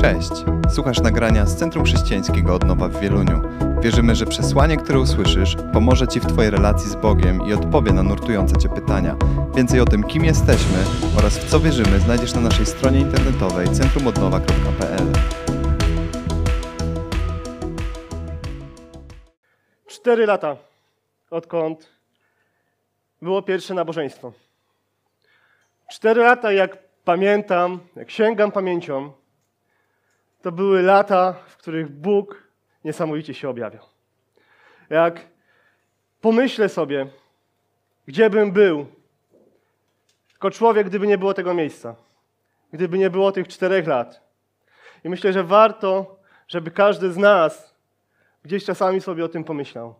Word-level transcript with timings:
Cześć! 0.00 0.30
Słuchasz 0.74 1.00
nagrania 1.00 1.46
z 1.46 1.56
Centrum 1.56 1.84
Chrześcijańskiego 1.84 2.54
Odnowa 2.54 2.88
w 2.88 3.00
Wieluniu. 3.00 3.42
Wierzymy, 3.80 4.14
że 4.14 4.26
przesłanie, 4.26 4.76
które 4.76 5.00
usłyszysz, 5.00 5.56
pomoże 5.72 6.08
Ci 6.08 6.20
w 6.20 6.26
Twojej 6.26 6.50
relacji 6.50 6.90
z 6.90 6.94
Bogiem 6.94 7.46
i 7.48 7.52
odpowie 7.52 7.92
na 7.92 8.02
nurtujące 8.02 8.56
Cię 8.56 8.68
pytania. 8.68 9.16
Więcej 9.56 9.80
o 9.80 9.84
tym, 9.84 10.04
kim 10.04 10.24
jesteśmy 10.24 10.78
oraz 11.18 11.38
w 11.38 11.50
co 11.50 11.60
wierzymy, 11.60 12.00
znajdziesz 12.00 12.34
na 12.34 12.40
naszej 12.40 12.66
stronie 12.66 13.00
internetowej 13.00 13.68
centrumodnowa.pl. 13.68 15.12
Cztery 19.86 20.26
lata, 20.26 20.56
odkąd 21.30 21.88
było 23.22 23.42
pierwsze 23.42 23.74
nabożeństwo. 23.74 24.32
Cztery 25.90 26.22
lata, 26.22 26.52
jak 26.52 26.78
pamiętam, 27.04 27.80
jak 27.96 28.10
sięgam 28.10 28.52
pamięcią, 28.52 29.12
to 30.42 30.52
były 30.52 30.82
lata, 30.82 31.32
w 31.32 31.56
których 31.56 31.88
Bóg 31.90 32.48
niesamowicie 32.84 33.34
się 33.34 33.48
objawiał. 33.48 33.84
Jak 34.90 35.26
pomyślę 36.20 36.68
sobie, 36.68 37.06
gdzie 38.06 38.30
bym 38.30 38.52
był, 38.52 38.86
jako 40.32 40.50
człowiek, 40.50 40.86
gdyby 40.86 41.06
nie 41.06 41.18
było 41.18 41.34
tego 41.34 41.54
miejsca, 41.54 41.96
gdyby 42.72 42.98
nie 42.98 43.10
było 43.10 43.32
tych 43.32 43.48
czterech 43.48 43.86
lat. 43.86 44.28
I 45.04 45.08
myślę, 45.08 45.32
że 45.32 45.44
warto, 45.44 46.18
żeby 46.48 46.70
każdy 46.70 47.12
z 47.12 47.16
nas 47.16 47.74
gdzieś 48.44 48.64
czasami 48.64 49.00
sobie 49.00 49.24
o 49.24 49.28
tym 49.28 49.44
pomyślał. 49.44 49.94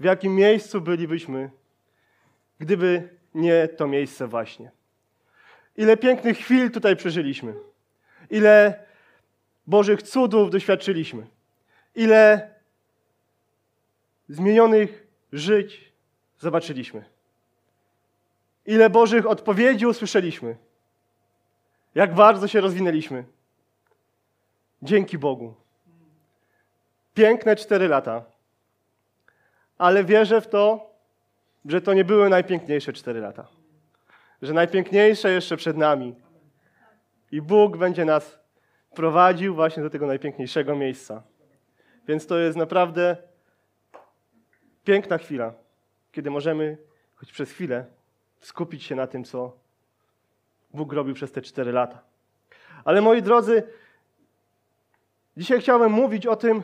W 0.00 0.04
jakim 0.04 0.34
miejscu 0.34 0.80
bylibyśmy, 0.80 1.50
gdyby 2.58 3.08
nie 3.34 3.68
to 3.68 3.86
miejsce 3.86 4.26
właśnie. 4.26 4.70
Ile 5.76 5.96
pięknych 5.96 6.38
chwil 6.38 6.70
tutaj 6.70 6.96
przeżyliśmy. 6.96 7.54
Ile 8.30 8.84
Bożych 9.66 10.02
cudów 10.02 10.50
doświadczyliśmy. 10.50 11.26
Ile 11.94 12.50
zmienionych 14.28 15.06
żyć 15.32 15.92
zobaczyliśmy. 16.38 17.04
Ile 18.66 18.90
Bożych 18.90 19.26
odpowiedzi 19.26 19.86
usłyszeliśmy. 19.86 20.56
Jak 21.94 22.14
bardzo 22.14 22.48
się 22.48 22.60
rozwinęliśmy. 22.60 23.24
Dzięki 24.82 25.18
Bogu. 25.18 25.54
Piękne 27.14 27.56
cztery 27.56 27.88
lata. 27.88 28.24
Ale 29.78 30.04
wierzę 30.04 30.40
w 30.40 30.46
to, 30.46 30.90
że 31.64 31.80
to 31.80 31.94
nie 31.94 32.04
były 32.04 32.28
najpiękniejsze 32.28 32.92
cztery 32.92 33.20
lata. 33.20 33.48
Że 34.42 34.52
najpiękniejsze 34.52 35.30
jeszcze 35.30 35.56
przed 35.56 35.76
nami. 35.76 36.14
I 37.32 37.42
Bóg 37.42 37.76
będzie 37.76 38.04
nas 38.04 38.38
prowadził 38.96 39.54
właśnie 39.54 39.82
do 39.82 39.90
tego 39.90 40.06
najpiękniejszego 40.06 40.76
miejsca. 40.76 41.22
Więc 42.08 42.26
to 42.26 42.38
jest 42.38 42.56
naprawdę 42.56 43.16
piękna 44.84 45.18
chwila, 45.18 45.52
kiedy 46.12 46.30
możemy 46.30 46.78
choć 47.14 47.32
przez 47.32 47.50
chwilę 47.50 47.86
skupić 48.40 48.84
się 48.84 48.94
na 48.94 49.06
tym, 49.06 49.24
co 49.24 49.56
Bóg 50.74 50.92
robił 50.92 51.14
przez 51.14 51.32
te 51.32 51.42
cztery 51.42 51.72
lata. 51.72 51.98
Ale 52.84 53.00
moi 53.00 53.22
drodzy, 53.22 53.62
dzisiaj 55.36 55.60
chciałbym 55.60 55.92
mówić 55.92 56.26
o 56.26 56.36
tym, 56.36 56.62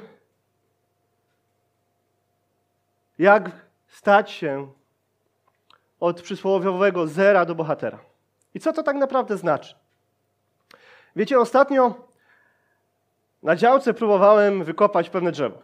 jak 3.19 3.51
stać 3.87 4.31
się 4.31 4.73
od 6.01 6.23
przysłowiowego 6.23 7.07
zera 7.07 7.45
do 7.45 7.55
bohatera. 7.55 7.99
I 8.55 8.61
co 8.61 8.73
to 8.73 8.83
tak 8.83 8.97
naprawdę 8.97 9.37
znaczy? 9.37 9.75
Wiecie, 11.17 11.41
ostatnio 11.41 12.12
na 13.43 13.57
działce 13.57 13.95
próbowałem 13.95 14.65
wykopać 14.65 15.11
pewne 15.11 15.33
drzewo. 15.33 15.59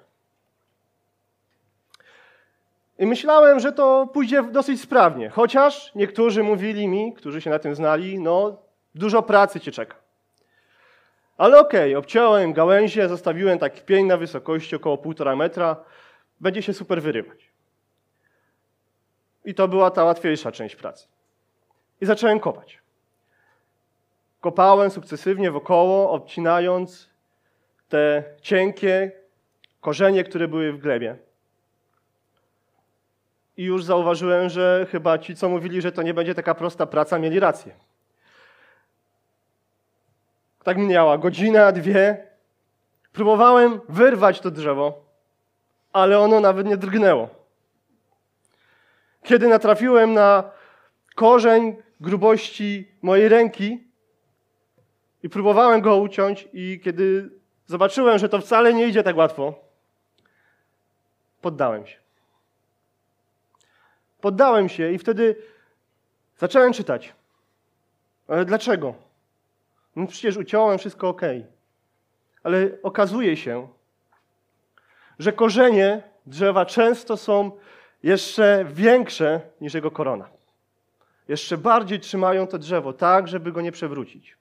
I 2.99 3.07
myślałem, 3.07 3.61
że 3.61 3.73
to 3.73 4.09
pójdzie 4.13 4.43
dosyć 4.43 4.81
sprawnie, 4.81 5.31
chociaż 5.31 5.95
niektórzy 5.95 6.43
mówili 6.43 6.89
mi, 6.89 7.13
którzy 7.13 7.41
się 7.41 7.51
na 7.51 7.59
tym 7.59 7.75
znali, 7.75 8.19
no 8.19 8.57
dużo 8.95 9.23
pracy 9.23 9.61
cię 9.61 9.73
czeka. 9.73 9.97
Ale 11.37 11.61
okej, 11.61 11.91
okay, 11.95 11.99
obciąłem 11.99 12.53
gałęzie, 12.53 13.09
zostawiłem 13.09 13.59
taki 13.59 13.81
pień 13.81 14.07
na 14.07 14.17
wysokości 14.17 14.77
około 14.77 14.99
półtora 14.99 15.37
metra, 15.37 15.77
będzie 16.41 16.63
się 16.63 16.73
super 16.73 17.03
wyrywać. 17.03 17.51
I 19.45 19.55
to 19.55 19.69
była 19.69 19.91
ta 19.91 20.05
łatwiejsza 20.05 20.53
część 20.53 20.77
pracy. 20.77 21.09
I 22.01 22.07
zacząłem 22.07 22.41
kopać. 22.41 22.79
Kopałem 24.41 24.91
sukcesywnie 24.91 25.51
wokoło, 25.51 26.11
obcinając 26.11 27.11
te 27.89 28.25
cienkie 28.43 29.13
korzenie, 29.81 30.25
które 30.25 30.49
były 30.49 30.73
w 30.73 30.79
glebie. 30.79 31.17
I 33.57 33.65
już 33.65 33.85
zauważyłem, 33.85 34.49
że 34.49 34.87
chyba 34.91 35.19
ci, 35.19 35.37
co 35.37 35.49
mówili, 35.49 35.83
że 35.83 35.93
to 35.93 36.03
nie 36.03 36.15
będzie 36.15 36.35
taka 36.35 36.55
prosta 36.55 36.87
praca, 36.87 37.19
mieli 37.19 37.41
rację. 37.41 37.75
Tak 40.63 40.77
minęła 40.77 41.19
godzina, 41.19 41.73
dwie. 41.73 42.27
Próbowałem 43.13 43.81
wyrwać 43.89 44.41
to 44.41 44.51
drzewo, 44.51 45.05
ale 45.93 46.19
ono 46.19 46.41
nawet 46.41 46.67
nie 46.67 46.77
drgnęło. 46.77 47.29
Kiedy 49.23 49.49
natrafiłem 49.49 50.13
na 50.15 50.51
korzeń 51.15 51.77
grubości 52.01 52.89
mojej 53.03 53.29
ręki 53.29 53.89
i 55.23 55.29
próbowałem 55.29 55.81
go 55.81 55.97
uciąć, 55.97 56.49
i 56.53 56.81
kiedy 56.85 57.31
zobaczyłem, 57.69 58.19
że 58.19 58.29
to 58.29 58.41
wcale 58.41 58.75
nie 58.75 58.87
idzie 58.87 59.03
tak 59.03 59.17
łatwo, 59.17 59.55
poddałem 61.41 61.87
się. 61.87 61.97
Poddałem 64.21 64.69
się 64.69 64.93
i 64.93 64.99
wtedy 64.99 65.37
zacząłem 66.39 66.73
czytać. 66.73 67.15
Ale 68.29 68.45
dlaczego? 68.45 68.95
No 69.97 70.07
przecież 70.07 70.37
uciąłem 70.37 70.79
wszystko 70.79 71.09
ok. 71.09 71.23
Ale 72.43 72.69
okazuje 72.83 73.37
się, 73.37 73.69
że 75.19 75.33
korzenie 75.33 76.03
drzewa 76.27 76.67
często 76.67 77.17
są 77.17 77.51
jeszcze 78.03 78.65
większe 78.69 79.41
niż 79.61 79.75
jego 79.75 79.91
korona. 79.91 80.29
Jeszcze 81.29 81.59
bardziej 81.59 82.01
trzymają 82.01 82.47
to 82.47 82.59
drzewo, 82.59 82.93
tak, 82.93 83.29
żeby 83.29 83.53
go 83.53 83.61
nie 83.61 83.73
przewrócić. 83.73 84.37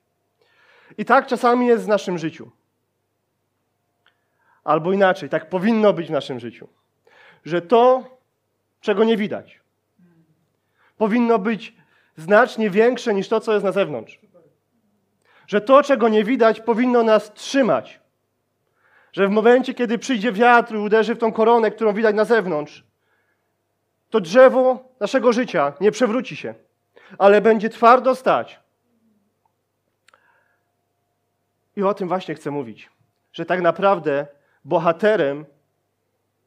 I 0.98 1.04
tak 1.04 1.26
czasami 1.26 1.66
jest 1.66 1.84
w 1.84 1.88
naszym 1.88 2.18
życiu. 2.18 2.50
Albo 4.68 4.92
inaczej, 4.92 5.28
tak 5.28 5.48
powinno 5.48 5.92
być 5.92 6.06
w 6.06 6.10
naszym 6.10 6.40
życiu. 6.40 6.68
Że 7.44 7.62
to, 7.62 8.04
czego 8.80 9.04
nie 9.04 9.16
widać, 9.16 9.60
powinno 10.96 11.38
być 11.38 11.74
znacznie 12.16 12.70
większe 12.70 13.14
niż 13.14 13.28
to, 13.28 13.40
co 13.40 13.52
jest 13.52 13.64
na 13.64 13.72
zewnątrz. 13.72 14.20
Że 15.46 15.60
to, 15.60 15.82
czego 15.82 16.08
nie 16.08 16.24
widać, 16.24 16.60
powinno 16.60 17.02
nas 17.02 17.32
trzymać. 17.34 18.00
Że 19.12 19.28
w 19.28 19.30
momencie, 19.30 19.74
kiedy 19.74 19.98
przyjdzie 19.98 20.32
wiatr 20.32 20.74
i 20.74 20.78
uderzy 20.78 21.14
w 21.14 21.18
tą 21.18 21.32
koronę, 21.32 21.70
którą 21.70 21.92
widać 21.92 22.16
na 22.16 22.24
zewnątrz, 22.24 22.84
to 24.10 24.20
drzewo 24.20 24.94
naszego 25.00 25.32
życia 25.32 25.72
nie 25.80 25.90
przewróci 25.90 26.36
się, 26.36 26.54
ale 27.18 27.40
będzie 27.40 27.68
twardo 27.68 28.14
stać. 28.14 28.60
I 31.76 31.82
o 31.82 31.94
tym 31.94 32.08
właśnie 32.08 32.34
chcę 32.34 32.50
mówić. 32.50 32.90
Że 33.32 33.46
tak 33.46 33.60
naprawdę 33.60 34.37
bohaterem 34.68 35.46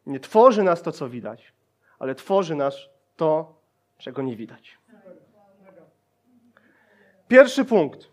nie 0.05 0.19
tworzy 0.19 0.63
nas 0.63 0.81
to, 0.81 0.91
co 0.91 1.09
widać, 1.09 1.53
ale 1.99 2.15
tworzy 2.15 2.55
nas 2.55 2.75
to, 3.15 3.61
czego 3.97 4.21
nie 4.21 4.35
widać. 4.35 4.77
Pierwszy 7.27 7.65
punkt. 7.65 8.07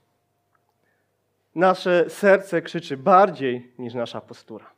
Nasze 1.55 2.11
serce 2.11 2.63
krzyczy 2.63 2.97
bardziej 2.97 3.73
niż 3.79 3.95
nasza 3.95 4.21
postura. 4.21 4.71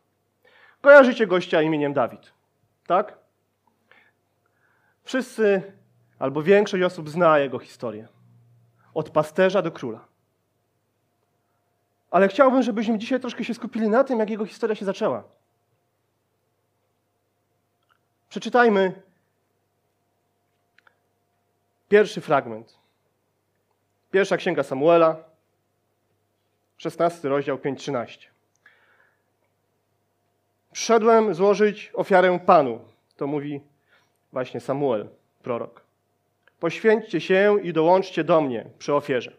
Kojarzycie 0.81 1.27
gościa 1.27 1.63
imieniem 1.63 1.93
Dawid, 1.93 2.33
tak? 2.87 3.19
Wszyscy, 5.05 5.73
albo 6.19 6.43
większość 6.43 6.83
osób 6.85 7.11
zna 7.11 7.39
jego 7.39 7.59
historię. 7.59 8.09
Od 8.95 9.11
pasterza 9.11 9.63
do 9.63 9.71
króla. 9.71 10.10
Ale 12.11 12.29
chciałbym, 12.29 12.63
żebyśmy 12.63 12.99
dzisiaj 12.99 13.21
troszkę 13.21 13.45
się 13.45 13.55
skupili 13.55 13.89
na 13.89 14.05
tym, 14.05 14.19
jak 14.19 14.31
jego 14.31 14.47
historia 14.47 14.77
się 14.77 14.85
zaczęła. 14.85 15.25
Przeczytajmy 18.29 19.03
pierwszy 21.89 22.21
fragment. 22.21 22.79
Pierwsza 24.11 24.37
księga 24.37 24.63
Samuela, 24.63 25.17
16 26.77 27.29
rozdział 27.29 27.59
5:13. 27.59 28.27
Przyszedłem 30.73 31.35
złożyć 31.35 31.91
ofiarę 31.95 32.39
Panu, 32.47 32.81
to 33.17 33.27
mówi 33.27 33.61
właśnie 34.33 34.61
Samuel, 34.61 35.09
prorok. 35.43 35.83
Poświęćcie 36.61 37.21
się 37.21 37.57
i 37.63 37.73
dołączcie 37.73 38.25
do 38.25 38.41
mnie 38.41 38.67
przy 38.79 38.95
ofierze. 38.95 39.33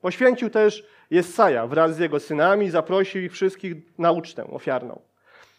Poświęcił 0.00 0.50
też 0.50 0.86
Jesaja 1.12 1.66
wraz 1.66 1.96
z 1.96 1.98
jego 1.98 2.20
synami 2.20 2.70
zaprosił 2.70 3.22
ich 3.22 3.32
wszystkich 3.32 3.98
na 3.98 4.12
ucztę 4.12 4.50
ofiarną. 4.50 5.00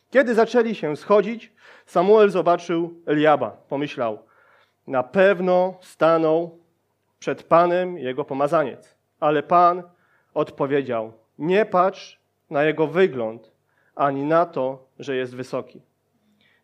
Kiedy 0.09 0.35
zaczęli 0.35 0.75
się 0.75 0.95
schodzić, 0.95 1.51
Samuel 1.85 2.29
zobaczył 2.29 3.01
Eliaba. 3.05 3.49
Pomyślał, 3.69 4.19
na 4.87 5.03
pewno 5.03 5.77
stanął 5.81 6.59
przed 7.19 7.43
Panem 7.43 7.97
jego 7.97 8.25
pomazaniec. 8.25 8.95
Ale 9.19 9.43
Pan 9.43 9.83
odpowiedział, 10.33 11.13
nie 11.39 11.65
patrz 11.65 12.19
na 12.49 12.63
jego 12.63 12.87
wygląd, 12.87 13.51
ani 13.95 14.23
na 14.23 14.45
to, 14.45 14.85
że 14.99 15.15
jest 15.15 15.35
wysoki. 15.35 15.81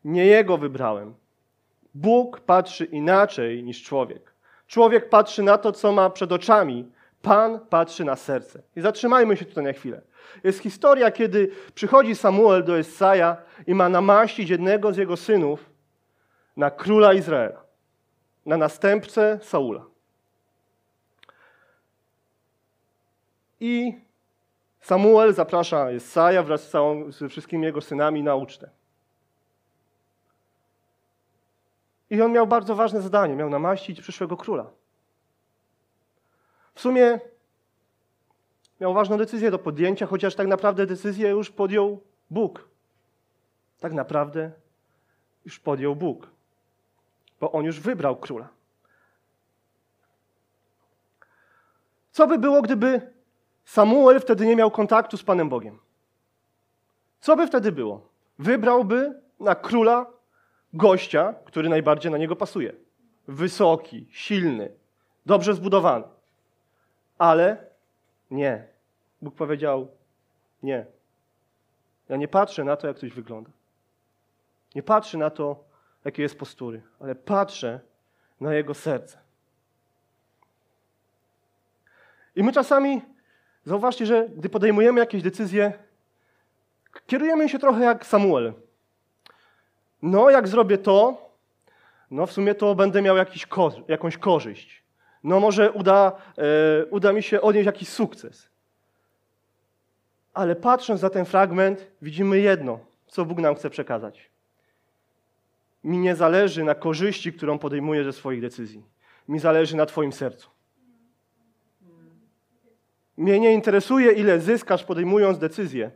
Nie 0.03 0.25
jego 0.25 0.57
wybrałem. 0.57 1.13
Bóg 1.93 2.39
patrzy 2.39 2.85
inaczej 2.85 3.63
niż 3.63 3.83
człowiek. 3.83 4.33
Człowiek 4.67 5.09
patrzy 5.09 5.43
na 5.43 5.57
to, 5.57 5.71
co 5.71 5.91
ma 5.91 6.09
przed 6.09 6.31
oczami, 6.31 6.91
Pan 7.21 7.59
patrzy 7.59 8.05
na 8.05 8.15
serce. 8.15 8.61
I 8.75 8.81
zatrzymajmy 8.81 9.37
się 9.37 9.45
tutaj 9.45 9.63
na 9.63 9.73
chwilę. 9.73 10.01
Jest 10.43 10.59
historia, 10.59 11.11
kiedy 11.11 11.51
przychodzi 11.75 12.15
Samuel 12.15 12.63
do 12.63 12.79
Esaja 12.79 13.37
i 13.67 13.75
ma 13.75 13.89
namaścić 13.89 14.49
jednego 14.49 14.93
z 14.93 14.97
jego 14.97 15.17
synów 15.17 15.69
na 16.57 16.71
króla 16.71 17.13
Izraela, 17.13 17.63
na 18.45 18.57
następcę 18.57 19.39
Saula. 19.43 19.85
I 23.59 23.93
Samuel 24.81 25.33
zaprasza 25.33 25.91
Jesaja 25.91 26.43
wraz 26.43 26.63
z, 26.63 26.69
całą, 26.69 27.11
wszystkimi 27.29 27.65
jego 27.65 27.81
synami 27.81 28.23
na 28.23 28.35
ucztę. 28.35 28.69
I 32.09 32.21
on 32.21 32.31
miał 32.31 32.47
bardzo 32.47 32.75
ważne 32.75 33.01
zadanie, 33.01 33.35
miał 33.35 33.49
namaścić 33.49 34.01
przyszłego 34.01 34.37
króla. 34.37 34.65
W 36.79 36.81
sumie 36.81 37.19
miał 38.81 38.93
ważną 38.93 39.17
decyzję 39.17 39.51
do 39.51 39.59
podjęcia, 39.59 40.05
chociaż 40.05 40.35
tak 40.35 40.47
naprawdę 40.47 40.85
decyzję 40.85 41.29
już 41.29 41.49
podjął 41.49 42.01
Bóg. 42.29 42.67
Tak 43.79 43.93
naprawdę 43.93 44.51
już 45.45 45.59
podjął 45.59 45.95
Bóg, 45.95 46.27
bo 47.39 47.51
on 47.51 47.65
już 47.65 47.79
wybrał 47.79 48.15
króla. 48.15 48.47
Co 52.11 52.27
by 52.27 52.37
było, 52.37 52.61
gdyby 52.61 53.13
Samuel 53.65 54.19
wtedy 54.19 54.45
nie 54.45 54.55
miał 54.55 54.71
kontaktu 54.71 55.17
z 55.17 55.23
Panem 55.23 55.49
Bogiem? 55.49 55.79
Co 57.19 57.35
by 57.35 57.47
wtedy 57.47 57.71
było? 57.71 58.09
Wybrałby 58.39 59.21
na 59.39 59.55
króla 59.55 60.05
gościa, 60.73 61.33
który 61.45 61.69
najbardziej 61.69 62.11
na 62.11 62.17
niego 62.17 62.35
pasuje. 62.35 62.73
Wysoki, 63.27 64.07
silny, 64.11 64.71
dobrze 65.25 65.53
zbudowany. 65.53 66.18
Ale 67.19 67.57
nie. 68.31 68.63
Bóg 69.21 69.35
powiedział: 69.35 69.87
Nie. 70.63 70.85
Ja 72.09 72.15
nie 72.15 72.27
patrzę 72.27 72.63
na 72.63 72.75
to, 72.75 72.87
jak 72.87 72.97
ktoś 72.97 73.11
wygląda. 73.11 73.49
Nie 74.75 74.83
patrzę 74.83 75.17
na 75.17 75.29
to, 75.29 75.63
jakie 76.05 76.21
jest 76.21 76.39
postury, 76.39 76.81
ale 76.99 77.15
patrzę 77.15 77.79
na 78.41 78.53
jego 78.53 78.73
serce. 78.73 79.17
I 82.35 82.43
my 82.43 82.51
czasami, 82.51 83.01
zauważcie, 83.65 84.05
że 84.05 84.29
gdy 84.29 84.49
podejmujemy 84.49 84.99
jakieś 84.99 85.23
decyzje, 85.23 85.73
kierujemy 87.07 87.49
się 87.49 87.59
trochę 87.59 87.83
jak 87.83 88.05
Samuel. 88.05 88.53
No, 90.01 90.29
jak 90.29 90.47
zrobię 90.47 90.77
to, 90.77 91.29
no 92.11 92.25
w 92.25 92.31
sumie 92.31 92.55
to 92.55 92.75
będę 92.75 93.01
miał 93.01 93.17
jakiś 93.17 93.47
jakąś 93.87 94.17
korzyść. 94.17 94.83
No 95.23 95.39
może 95.39 95.71
uda, 95.71 96.11
e, 96.37 96.85
uda 96.85 97.13
mi 97.13 97.23
się 97.23 97.41
odnieść 97.41 97.65
jakiś 97.65 97.89
sukces. 97.89 98.49
Ale 100.33 100.55
patrząc 100.55 101.01
na 101.01 101.09
ten 101.09 101.25
fragment, 101.25 101.87
widzimy 102.01 102.39
jedno, 102.39 102.79
co 103.07 103.25
Bóg 103.25 103.39
nam 103.39 103.55
chce 103.55 103.69
przekazać. 103.69 104.29
Mi 105.83 105.97
nie 105.97 106.15
zależy 106.15 106.63
na 106.63 106.75
korzyści, 106.75 107.33
którą 107.33 107.59
podejmujesz 107.59 108.05
ze 108.05 108.13
swoich 108.13 108.41
decyzji. 108.41 108.85
Mi 109.27 109.39
zależy 109.39 109.75
na 109.75 109.85
Twoim 109.85 110.13
sercu. 110.13 110.49
Mnie 113.17 113.39
nie 113.39 113.53
interesuje, 113.53 114.11
ile 114.11 114.39
zyskasz 114.39 114.83
podejmując 114.83 115.39
decyzję, 115.39 115.91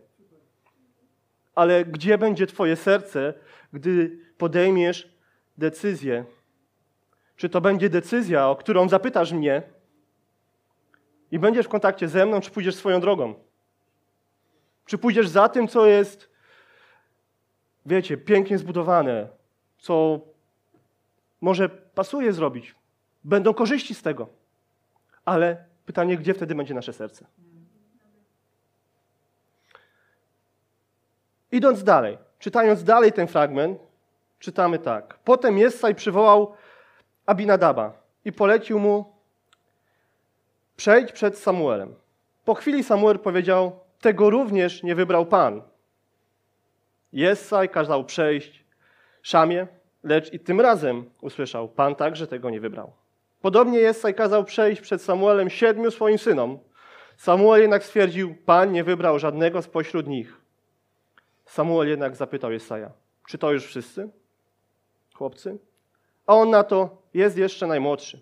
ale 1.56 1.86
gdzie 1.86 2.18
będzie 2.18 2.48
Twoje 2.48 2.76
serce, 2.76 3.34
gdy 3.74 4.20
podejmiesz 4.38 5.14
decyzję 5.58 6.26
czy 7.36 7.50
to 7.50 7.62
będzie 7.62 7.90
decyzja, 7.90 8.48
o 8.50 8.56
którą 8.56 8.90
zapytasz 8.90 9.32
mnie 9.32 9.62
i 11.32 11.40
będziesz 11.40 11.66
w 11.66 11.70
kontakcie 11.70 12.08
ze 12.08 12.26
mną, 12.26 12.42
czy 12.42 12.52
pójdziesz 12.52 12.76
swoją 12.76 13.00
drogą? 13.00 13.34
Czy 14.86 14.98
pójdziesz 14.98 15.28
za 15.28 15.50
tym, 15.50 15.68
co 15.68 15.86
jest, 15.86 16.30
wiecie, 17.86 18.18
pięknie 18.18 18.58
zbudowane, 18.58 19.28
co 19.78 20.20
może 21.42 21.70
pasuje 21.70 22.34
zrobić? 22.34 22.76
Będą 23.24 23.54
korzyści 23.54 23.96
z 23.96 24.02
tego. 24.02 24.28
Ale 25.26 25.66
pytanie, 25.86 26.18
gdzie 26.18 26.34
wtedy 26.34 26.56
będzie 26.56 26.74
nasze 26.74 26.94
serce? 26.94 27.26
Idąc 31.52 31.84
dalej, 31.84 32.18
czytając 32.40 32.84
dalej 32.84 33.14
ten 33.14 33.28
fragment, 33.28 33.80
czytamy 34.40 34.80
tak. 34.80 35.20
Potem 35.24 35.58
Jessaj 35.58 35.96
przywołał 35.96 36.54
Abinadaba 37.26 37.94
i 38.26 38.32
polecił 38.32 38.80
mu: 38.80 39.14
Przejdź 40.76 41.12
przed 41.12 41.38
Samuelem. 41.38 41.96
Po 42.46 42.54
chwili 42.54 42.84
Samuel 42.84 43.20
powiedział: 43.20 43.80
Tego 44.02 44.30
również 44.30 44.84
nie 44.84 44.96
wybrał 44.96 45.26
Pan. 45.26 45.62
Jessaj 47.14 47.70
kazał 47.70 48.06
przejść 48.06 48.64
Szamie, 49.22 49.68
lecz 50.04 50.34
i 50.34 50.40
tym 50.40 50.62
razem 50.62 51.10
usłyszał: 51.22 51.70
Pan 51.70 51.96
także 51.96 52.28
tego 52.28 52.50
nie 52.50 52.60
wybrał. 52.60 52.94
Podobnie 53.42 53.80
Jessaj 53.80 54.16
kazał 54.16 54.44
przejść 54.44 54.82
przed 54.82 55.02
Samuelem 55.02 55.50
siedmiu 55.50 55.92
swoim 55.92 56.18
synom. 56.18 56.60
Samuel 57.18 57.62
jednak 57.62 57.84
stwierdził: 57.84 58.36
Pan 58.46 58.72
nie 58.72 58.84
wybrał 58.84 59.20
żadnego 59.20 59.62
spośród 59.62 60.08
nich. 60.08 60.38
Samuel 61.46 61.90
jednak 61.90 62.16
zapytał 62.16 62.52
Jesaja: 62.52 62.92
Czy 63.28 63.38
to 63.38 63.52
już 63.52 63.66
wszyscy? 63.66 64.10
Chłopcy? 65.14 65.58
A 66.28 66.36
on 66.36 66.50
na 66.50 66.64
to 66.64 66.98
jest 67.14 67.38
jeszcze 67.38 67.68
najmłodszy, 67.68 68.22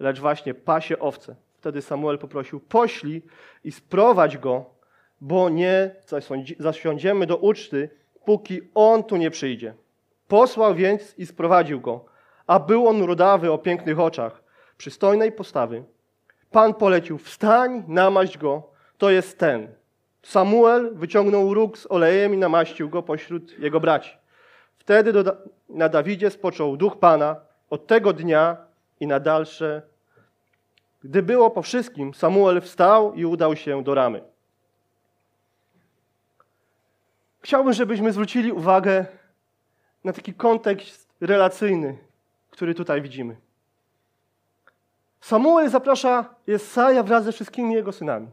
lecz 0.00 0.20
właśnie 0.20 0.54
pasie 0.54 0.98
owce. 0.98 1.36
Wtedy 1.58 1.82
Samuel 1.82 2.18
poprosił, 2.18 2.60
poślij 2.60 3.22
i 3.64 3.72
sprowadź 3.72 4.38
go, 4.38 4.64
bo 5.20 5.48
nie 5.48 5.90
zasiądziemy 6.58 7.26
do 7.26 7.36
uczty, 7.36 7.90
póki 8.24 8.60
on 8.74 9.04
tu 9.04 9.16
nie 9.16 9.30
przyjdzie. 9.30 9.74
Posłał 10.28 10.74
więc 10.74 11.18
i 11.18 11.26
sprowadził 11.26 11.80
go, 11.80 12.04
a 12.46 12.60
był 12.60 12.88
on 12.88 13.02
rudawy 13.02 13.52
o 13.52 13.58
pięknych 13.58 14.00
oczach, 14.00 14.42
przystojnej 14.76 15.32
postawy. 15.32 15.84
Pan 16.50 16.74
polecił, 16.74 17.18
wstań, 17.18 17.84
namaść 17.88 18.38
go, 18.38 18.62
to 18.98 19.10
jest 19.10 19.38
ten. 19.38 19.68
Samuel 20.22 20.94
wyciągnął 20.94 21.54
róg 21.54 21.78
z 21.78 21.86
olejem 21.90 22.34
i 22.34 22.36
namaścił 22.36 22.88
go 22.88 23.02
pośród 23.02 23.58
jego 23.58 23.80
braci. 23.80 24.23
Wtedy 24.84 25.12
do, 25.12 25.36
na 25.68 25.88
Dawidzie 25.88 26.30
spoczął 26.30 26.76
duch 26.76 26.96
Pana 26.98 27.36
od 27.70 27.86
tego 27.86 28.12
dnia 28.12 28.56
i 29.00 29.06
na 29.06 29.20
dalsze. 29.20 29.82
Gdy 31.02 31.22
było 31.22 31.50
po 31.50 31.62
wszystkim, 31.62 32.14
Samuel 32.14 32.60
wstał 32.60 33.14
i 33.14 33.24
udał 33.24 33.56
się 33.56 33.82
do 33.82 33.94
ramy. 33.94 34.22
Chciałbym, 37.40 37.72
żebyśmy 37.72 38.12
zwrócili 38.12 38.52
uwagę 38.52 39.06
na 40.04 40.12
taki 40.12 40.34
kontekst 40.34 41.08
relacyjny, 41.20 41.98
który 42.50 42.74
tutaj 42.74 43.02
widzimy. 43.02 43.36
Samuel 45.20 45.70
zaprasza 45.70 46.34
Jesaja 46.46 47.02
wraz 47.02 47.24
ze 47.24 47.32
wszystkimi 47.32 47.74
jego 47.74 47.92
synami, 47.92 48.28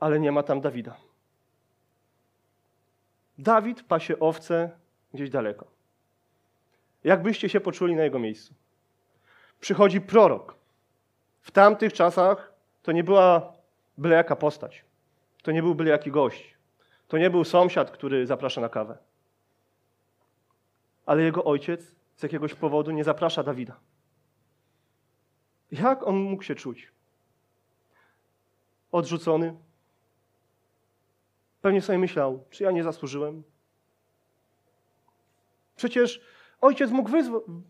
ale 0.00 0.20
nie 0.20 0.32
ma 0.32 0.42
tam 0.42 0.60
Dawida. 0.60 1.05
Dawid 3.38 3.82
pasie 3.82 4.18
owce 4.18 4.70
gdzieś 5.14 5.30
daleko. 5.30 5.66
Jakbyście 7.04 7.48
się 7.48 7.60
poczuli 7.60 7.96
na 7.96 8.04
jego 8.04 8.18
miejscu? 8.18 8.54
Przychodzi 9.60 10.00
prorok. 10.00 10.54
W 11.40 11.50
tamtych 11.50 11.92
czasach 11.92 12.52
to 12.82 12.92
nie 12.92 13.04
była 13.04 13.52
byle 13.98 14.16
jaka 14.16 14.36
postać. 14.36 14.84
To 15.42 15.52
nie 15.52 15.62
był 15.62 15.74
byle 15.74 15.90
jaki 15.90 16.10
gość. 16.10 16.56
To 17.08 17.18
nie 17.18 17.30
był 17.30 17.44
sąsiad, 17.44 17.90
który 17.90 18.26
zaprasza 18.26 18.60
na 18.60 18.68
kawę. 18.68 18.98
Ale 21.06 21.22
jego 21.22 21.44
ojciec 21.44 21.94
z 22.16 22.22
jakiegoś 22.22 22.54
powodu 22.54 22.90
nie 22.90 23.04
zaprasza 23.04 23.42
Dawida. 23.42 23.76
Jak 25.72 26.06
on 26.06 26.16
mógł 26.16 26.42
się 26.42 26.54
czuć? 26.54 26.92
Odrzucony, 28.92 29.54
Pewnie 31.66 31.82
sobie 31.82 31.98
myślał, 31.98 32.44
czy 32.50 32.64
ja 32.64 32.70
nie 32.70 32.82
zasłużyłem? 32.82 33.42
Przecież 35.76 36.20
ojciec 36.60 36.90
mógł 36.90 37.10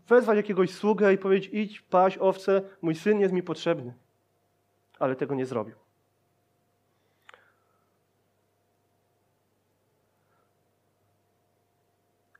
wezwać 0.07 0.37
jakiegoś 0.37 0.73
sługę 0.73 1.13
i 1.13 1.17
powiedzieć: 1.17 1.49
idź, 1.53 1.81
paś 1.81 2.17
owce, 2.17 2.61
mój 2.81 2.95
syn 2.95 3.19
jest 3.19 3.33
mi 3.33 3.43
potrzebny. 3.43 3.93
Ale 4.99 5.15
tego 5.15 5.35
nie 5.35 5.45
zrobił. 5.45 5.75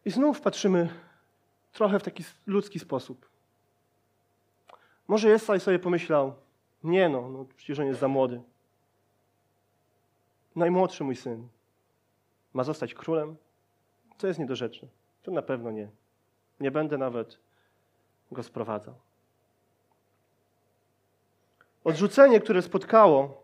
I 0.06 0.12
znów 0.12 0.42
patrzymy 0.42 0.90
trochę 1.74 2.00
w 2.00 2.04
taki 2.04 2.24
ludzki 2.48 2.80
sposób. 2.80 3.30
Może 5.08 5.30
Jesaj 5.30 5.60
sobie 5.60 5.80
pomyślał, 5.80 6.34
nie 6.84 7.10
no, 7.10 7.30
no 7.30 7.46
przecież 7.56 7.80
on 7.80 7.86
jest 7.86 8.00
za 8.00 8.08
młody. 8.08 8.42
Najmłodszy 10.58 11.04
mój 11.04 11.16
syn 11.16 11.48
ma 12.54 12.64
zostać 12.64 12.94
królem? 12.94 13.38
To 14.18 14.28
jest 14.28 14.40
niedorzeczne. 14.40 14.88
To 15.24 15.32
na 15.32 15.42
pewno 15.42 15.72
nie. 15.72 15.90
Nie 16.60 16.72
będę 16.72 16.98
nawet 16.98 17.38
go 18.32 18.44
sprowadzał. 18.44 18.94
Odrzucenie, 21.84 22.40
które 22.40 22.62
spotkało 22.62 23.44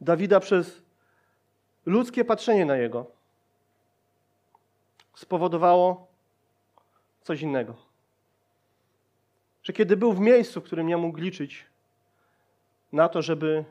Dawida 0.00 0.40
przez 0.40 0.82
ludzkie 1.86 2.24
patrzenie 2.24 2.66
na 2.66 2.76
jego, 2.76 3.06
spowodowało 5.14 6.06
coś 7.22 7.42
innego. 7.42 7.74
Że 9.62 9.72
kiedy 9.72 9.96
był 9.96 10.12
w 10.12 10.20
miejscu, 10.20 10.60
w 10.60 10.64
którym 10.64 10.86
nie 10.86 10.96
mógł 10.96 11.18
liczyć 11.18 11.66
na 12.92 13.08
to, 13.08 13.22
żeby 13.22 13.64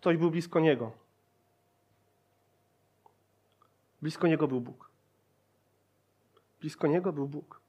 ktoś 0.00 0.16
był 0.16 0.30
blisko 0.30 0.60
niego, 0.60 0.92
blisko 4.02 4.26
niego 4.26 4.48
był 4.48 4.60
Bóg. 4.60 4.90
Blisko 6.60 6.86
niego 6.86 7.12
był 7.12 7.28
Bóg. 7.28 7.60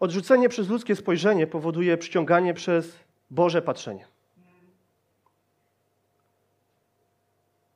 Odrzucenie 0.00 0.48
przez 0.48 0.68
ludzkie 0.68 0.96
spojrzenie 0.96 1.46
powoduje 1.46 1.98
przyciąganie 1.98 2.54
przez 2.54 2.98
Boże 3.30 3.62
patrzenie. 3.62 4.06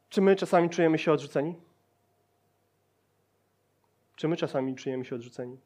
Czy 0.08 0.20
my 0.20 0.36
czasami 0.36 0.70
czujemy 0.70 0.98
się 0.98 1.12
odrzuceni? 1.12 1.54
Czy 4.16 4.28
my 4.28 4.36
czasami 4.36 4.74
czujemy 4.74 5.04
się 5.04 5.16
odrzuceni? 5.16 5.58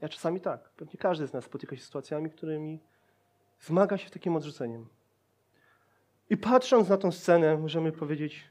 Ja 0.00 0.08
czasami 0.08 0.40
tak. 0.40 0.68
Pewnie 0.68 0.98
każdy 0.98 1.26
z 1.26 1.32
nas 1.32 1.44
spotyka 1.44 1.76
się 1.76 1.82
z 1.82 1.84
sytuacjami, 1.84 2.30
którymi 2.30 2.91
zmaga 3.62 3.98
się 3.98 4.10
takim 4.10 4.36
odrzuceniem. 4.36 4.86
I 6.30 6.36
patrząc 6.36 6.88
na 6.88 6.96
tą 6.96 7.12
scenę, 7.12 7.56
możemy 7.56 7.92
powiedzieć: 7.92 8.44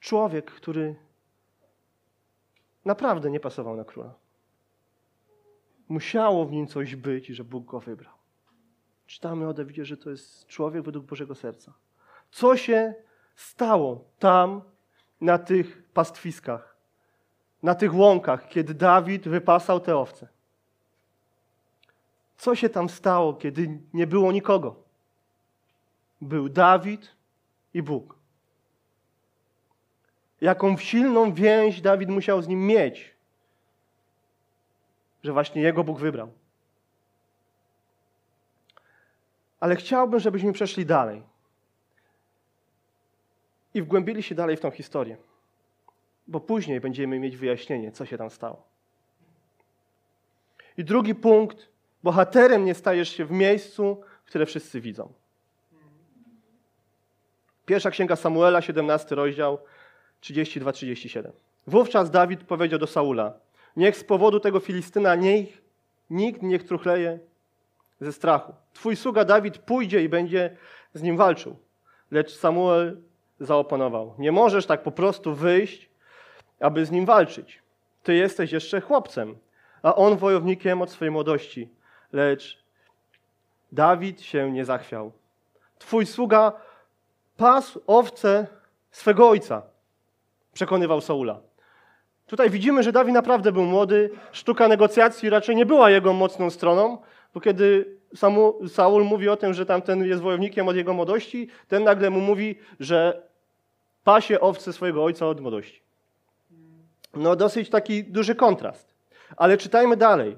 Człowiek, 0.00 0.50
który 0.50 0.96
naprawdę 2.84 3.30
nie 3.30 3.40
pasował 3.40 3.76
na 3.76 3.84
króla. 3.84 4.14
Musiało 5.88 6.46
w 6.46 6.52
nim 6.52 6.66
coś 6.66 6.96
być, 6.96 7.26
że 7.26 7.44
Bóg 7.44 7.64
go 7.64 7.80
wybrał. 7.80 8.14
Czytamy 9.06 9.48
o 9.48 9.54
Dawidzie, 9.54 9.84
że 9.84 9.96
to 9.96 10.10
jest 10.10 10.46
człowiek 10.46 10.82
według 10.82 11.06
Bożego 11.06 11.34
serca. 11.34 11.72
Co 12.30 12.56
się 12.56 12.94
stało 13.34 14.04
tam, 14.18 14.62
na 15.20 15.38
tych 15.38 15.82
pastwiskach, 15.92 16.76
na 17.62 17.74
tych 17.74 17.94
łąkach, 17.94 18.48
kiedy 18.48 18.74
Dawid 18.74 19.28
wypasał 19.28 19.80
te 19.80 19.96
owce? 19.96 20.28
Co 22.38 22.54
się 22.54 22.68
tam 22.68 22.88
stało, 22.88 23.34
kiedy 23.34 23.80
nie 23.92 24.06
było 24.06 24.32
nikogo? 24.32 24.76
Był 26.20 26.48
Dawid 26.48 27.16
i 27.74 27.82
Bóg. 27.82 28.14
Jaką 30.40 30.76
silną 30.76 31.32
więź 31.32 31.80
Dawid 31.80 32.08
musiał 32.08 32.42
z 32.42 32.48
nim 32.48 32.66
mieć, 32.66 33.14
że 35.22 35.32
właśnie 35.32 35.62
jego 35.62 35.84
Bóg 35.84 36.00
wybrał. 36.00 36.32
Ale 39.60 39.76
chciałbym, 39.76 40.20
żebyśmy 40.20 40.52
przeszli 40.52 40.86
dalej 40.86 41.22
i 43.74 43.82
wgłębili 43.82 44.22
się 44.22 44.34
dalej 44.34 44.56
w 44.56 44.60
tą 44.60 44.70
historię, 44.70 45.16
bo 46.26 46.40
później 46.40 46.80
będziemy 46.80 47.18
mieć 47.18 47.36
wyjaśnienie, 47.36 47.92
co 47.92 48.06
się 48.06 48.18
tam 48.18 48.30
stało. 48.30 48.62
I 50.76 50.84
drugi 50.84 51.14
punkt, 51.14 51.68
bohaterem 52.02 52.64
nie 52.64 52.74
stajesz 52.74 53.08
się 53.08 53.24
w 53.24 53.30
miejscu, 53.30 54.02
które 54.26 54.46
wszyscy 54.46 54.80
widzą. 54.80 55.12
Pierwsza 57.66 57.90
księga 57.90 58.16
Samuela, 58.16 58.62
17 58.62 59.14
rozdział, 59.14 59.58
32-37. 60.22 61.30
Wówczas 61.66 62.10
Dawid 62.10 62.44
powiedział 62.44 62.78
do 62.78 62.86
Saula: 62.86 63.32
Niech 63.76 63.96
z 63.96 64.04
powodu 64.04 64.40
tego 64.40 64.60
Filistyna 64.60 65.14
niech, 65.14 65.62
nikt 66.10 66.42
niech 66.42 66.64
truchleje 66.64 67.18
ze 68.00 68.12
strachu. 68.12 68.54
Twój 68.72 68.96
sługa 68.96 69.24
Dawid 69.24 69.58
pójdzie 69.58 70.02
i 70.02 70.08
będzie 70.08 70.56
z 70.94 71.02
nim 71.02 71.16
walczył. 71.16 71.56
Lecz 72.10 72.36
Samuel 72.36 72.96
zaoponował. 73.40 74.14
Nie 74.18 74.32
możesz 74.32 74.66
tak 74.66 74.82
po 74.82 74.90
prostu 74.90 75.34
wyjść, 75.34 75.88
aby 76.60 76.86
z 76.86 76.90
nim 76.90 77.06
walczyć. 77.06 77.62
Ty 78.02 78.14
jesteś 78.14 78.52
jeszcze 78.52 78.80
chłopcem, 78.80 79.36
a 79.82 79.94
on 79.94 80.16
wojownikiem 80.16 80.82
od 80.82 80.90
swojej 80.90 81.12
młodości. 81.12 81.68
Lecz 82.12 82.58
Dawid 83.72 84.20
się 84.20 84.52
nie 84.52 84.64
zachwiał. 84.64 85.12
Twój 85.78 86.06
sługa 86.06 86.52
pasł 87.36 87.80
owce 87.86 88.46
swego 88.90 89.28
ojca, 89.28 89.62
przekonywał 90.52 91.00
Saula. 91.00 91.40
Tutaj 92.26 92.50
widzimy, 92.50 92.82
że 92.82 92.92
Dawid 92.92 93.14
naprawdę 93.14 93.52
był 93.52 93.64
młody. 93.64 94.10
Sztuka 94.32 94.68
negocjacji 94.68 95.30
raczej 95.30 95.56
nie 95.56 95.66
była 95.66 95.90
jego 95.90 96.12
mocną 96.12 96.50
stroną, 96.50 96.98
bo 97.34 97.40
kiedy 97.40 97.96
Saul 98.68 99.04
mówi 99.04 99.28
o 99.28 99.36
tym, 99.36 99.54
że 99.54 99.66
tamten 99.66 100.04
jest 100.04 100.22
wojownikiem 100.22 100.68
od 100.68 100.76
jego 100.76 100.94
młodości, 100.94 101.48
ten 101.68 101.84
nagle 101.84 102.10
mu 102.10 102.20
mówi, 102.20 102.58
że 102.80 103.22
pasie 104.04 104.40
owce 104.40 104.72
swojego 104.72 105.04
ojca 105.04 105.26
od 105.26 105.40
młodości. 105.40 105.82
No 107.14 107.36
dosyć 107.36 107.70
taki 107.70 108.04
duży 108.04 108.34
kontrast. 108.34 108.94
Ale 109.36 109.56
czytajmy 109.56 109.96
dalej. 109.96 110.36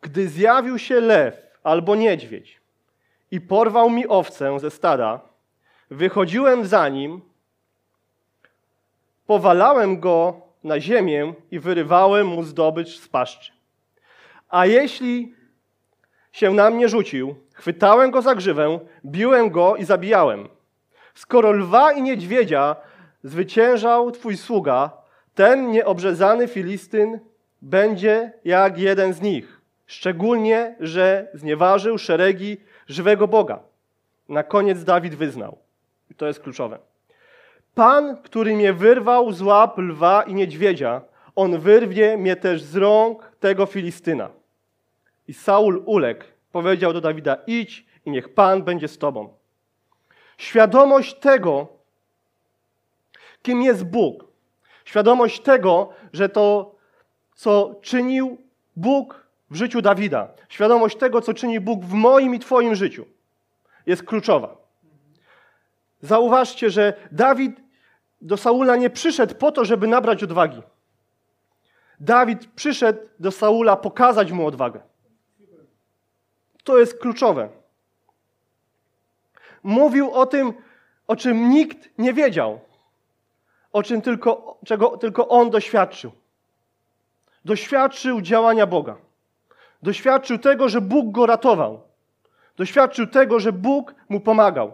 Gdy 0.00 0.28
zjawił 0.28 0.78
się 0.78 1.00
lew 1.00 1.34
albo 1.62 1.94
niedźwiedź 1.94 2.60
i 3.30 3.40
porwał 3.40 3.90
mi 3.90 4.06
owcę 4.06 4.60
ze 4.60 4.70
stada, 4.70 5.20
wychodziłem 5.90 6.66
za 6.66 6.88
nim, 6.88 7.20
powalałem 9.26 10.00
go 10.00 10.40
na 10.64 10.80
ziemię 10.80 11.34
i 11.50 11.58
wyrywałem 11.58 12.26
mu 12.26 12.42
zdobycz 12.42 13.00
z 13.00 13.08
paszczy. 13.08 13.52
A 14.48 14.66
jeśli 14.66 15.34
się 16.32 16.50
na 16.50 16.70
mnie 16.70 16.88
rzucił, 16.88 17.34
chwytałem 17.54 18.10
go 18.10 18.22
za 18.22 18.34
grzywę, 18.34 18.78
biłem 19.04 19.50
go 19.50 19.76
i 19.76 19.84
zabijałem. 19.84 20.48
Skoro 21.14 21.52
lwa 21.52 21.92
i 21.92 22.02
niedźwiedzia 22.02 22.76
zwyciężał 23.22 24.10
twój 24.10 24.36
sługa, 24.36 24.90
ten 25.34 25.70
nieobrzezany 25.70 26.48
Filistyn 26.48 27.20
będzie 27.62 28.32
jak 28.44 28.78
jeden 28.78 29.12
z 29.12 29.20
nich. 29.20 29.57
Szczególnie, 29.88 30.76
że 30.80 31.28
znieważył 31.34 31.98
szeregi 31.98 32.56
żywego 32.86 33.28
Boga. 33.28 33.60
Na 34.28 34.42
koniec 34.42 34.84
Dawid 34.84 35.14
wyznał. 35.14 35.58
I 36.10 36.14
to 36.14 36.26
jest 36.26 36.40
kluczowe. 36.40 36.78
Pan, 37.74 38.16
który 38.22 38.56
mnie 38.56 38.72
wyrwał 38.72 39.32
z 39.32 39.42
łap 39.42 39.78
lwa 39.78 40.22
i 40.22 40.34
niedźwiedzia, 40.34 41.00
on 41.36 41.58
wyrwie 41.58 42.16
mnie 42.16 42.36
też 42.36 42.62
z 42.62 42.76
rąk 42.76 43.32
tego 43.40 43.66
Filistyna. 43.66 44.30
I 45.28 45.34
Saul 45.34 45.82
uległ, 45.86 46.24
powiedział 46.52 46.92
do 46.92 47.00
Dawida: 47.00 47.36
Idź 47.46 47.86
i 48.04 48.10
niech 48.10 48.34
Pan 48.34 48.62
będzie 48.62 48.88
z 48.88 48.98
tobą. 48.98 49.34
Świadomość 50.38 51.14
tego, 51.14 51.68
kim 53.42 53.62
jest 53.62 53.84
Bóg, 53.84 54.24
świadomość 54.84 55.40
tego, 55.40 55.88
że 56.12 56.28
to, 56.28 56.74
co 57.34 57.74
czynił 57.82 58.38
Bóg 58.76 59.27
w 59.50 59.56
życiu 59.56 59.82
Dawida, 59.82 60.28
świadomość 60.48 60.96
tego, 60.96 61.20
co 61.20 61.34
czyni 61.34 61.60
Bóg 61.60 61.84
w 61.84 61.92
moim 61.92 62.34
i 62.34 62.38
Twoim 62.38 62.74
życiu, 62.74 63.06
jest 63.86 64.02
kluczowa. 64.02 64.56
Zauważcie, 66.00 66.70
że 66.70 66.92
Dawid 67.12 67.60
do 68.20 68.36
Saula 68.36 68.76
nie 68.76 68.90
przyszedł 68.90 69.34
po 69.34 69.52
to, 69.52 69.64
żeby 69.64 69.86
nabrać 69.86 70.22
odwagi. 70.22 70.62
Dawid 72.00 72.46
przyszedł 72.46 72.98
do 73.20 73.30
Saula 73.30 73.76
pokazać 73.76 74.32
mu 74.32 74.46
odwagę. 74.46 74.80
To 76.64 76.78
jest 76.78 76.98
kluczowe 76.98 77.48
mówił 79.62 80.10
o 80.10 80.26
tym, 80.26 80.52
o 81.06 81.16
czym 81.16 81.50
nikt 81.50 81.98
nie 81.98 82.14
wiedział, 82.14 82.60
o 83.72 83.82
czym 83.82 84.02
tylko, 84.02 84.58
czego 84.66 84.96
tylko 84.96 85.28
on 85.28 85.50
doświadczył. 85.50 86.12
Doświadczył 87.44 88.20
działania 88.20 88.66
Boga. 88.66 88.96
Doświadczył 89.82 90.38
tego, 90.38 90.68
że 90.68 90.80
Bóg 90.80 91.12
go 91.12 91.26
ratował. 91.26 91.80
Doświadczył 92.56 93.06
tego, 93.06 93.40
że 93.40 93.52
Bóg 93.52 93.94
mu 94.08 94.20
pomagał. 94.20 94.72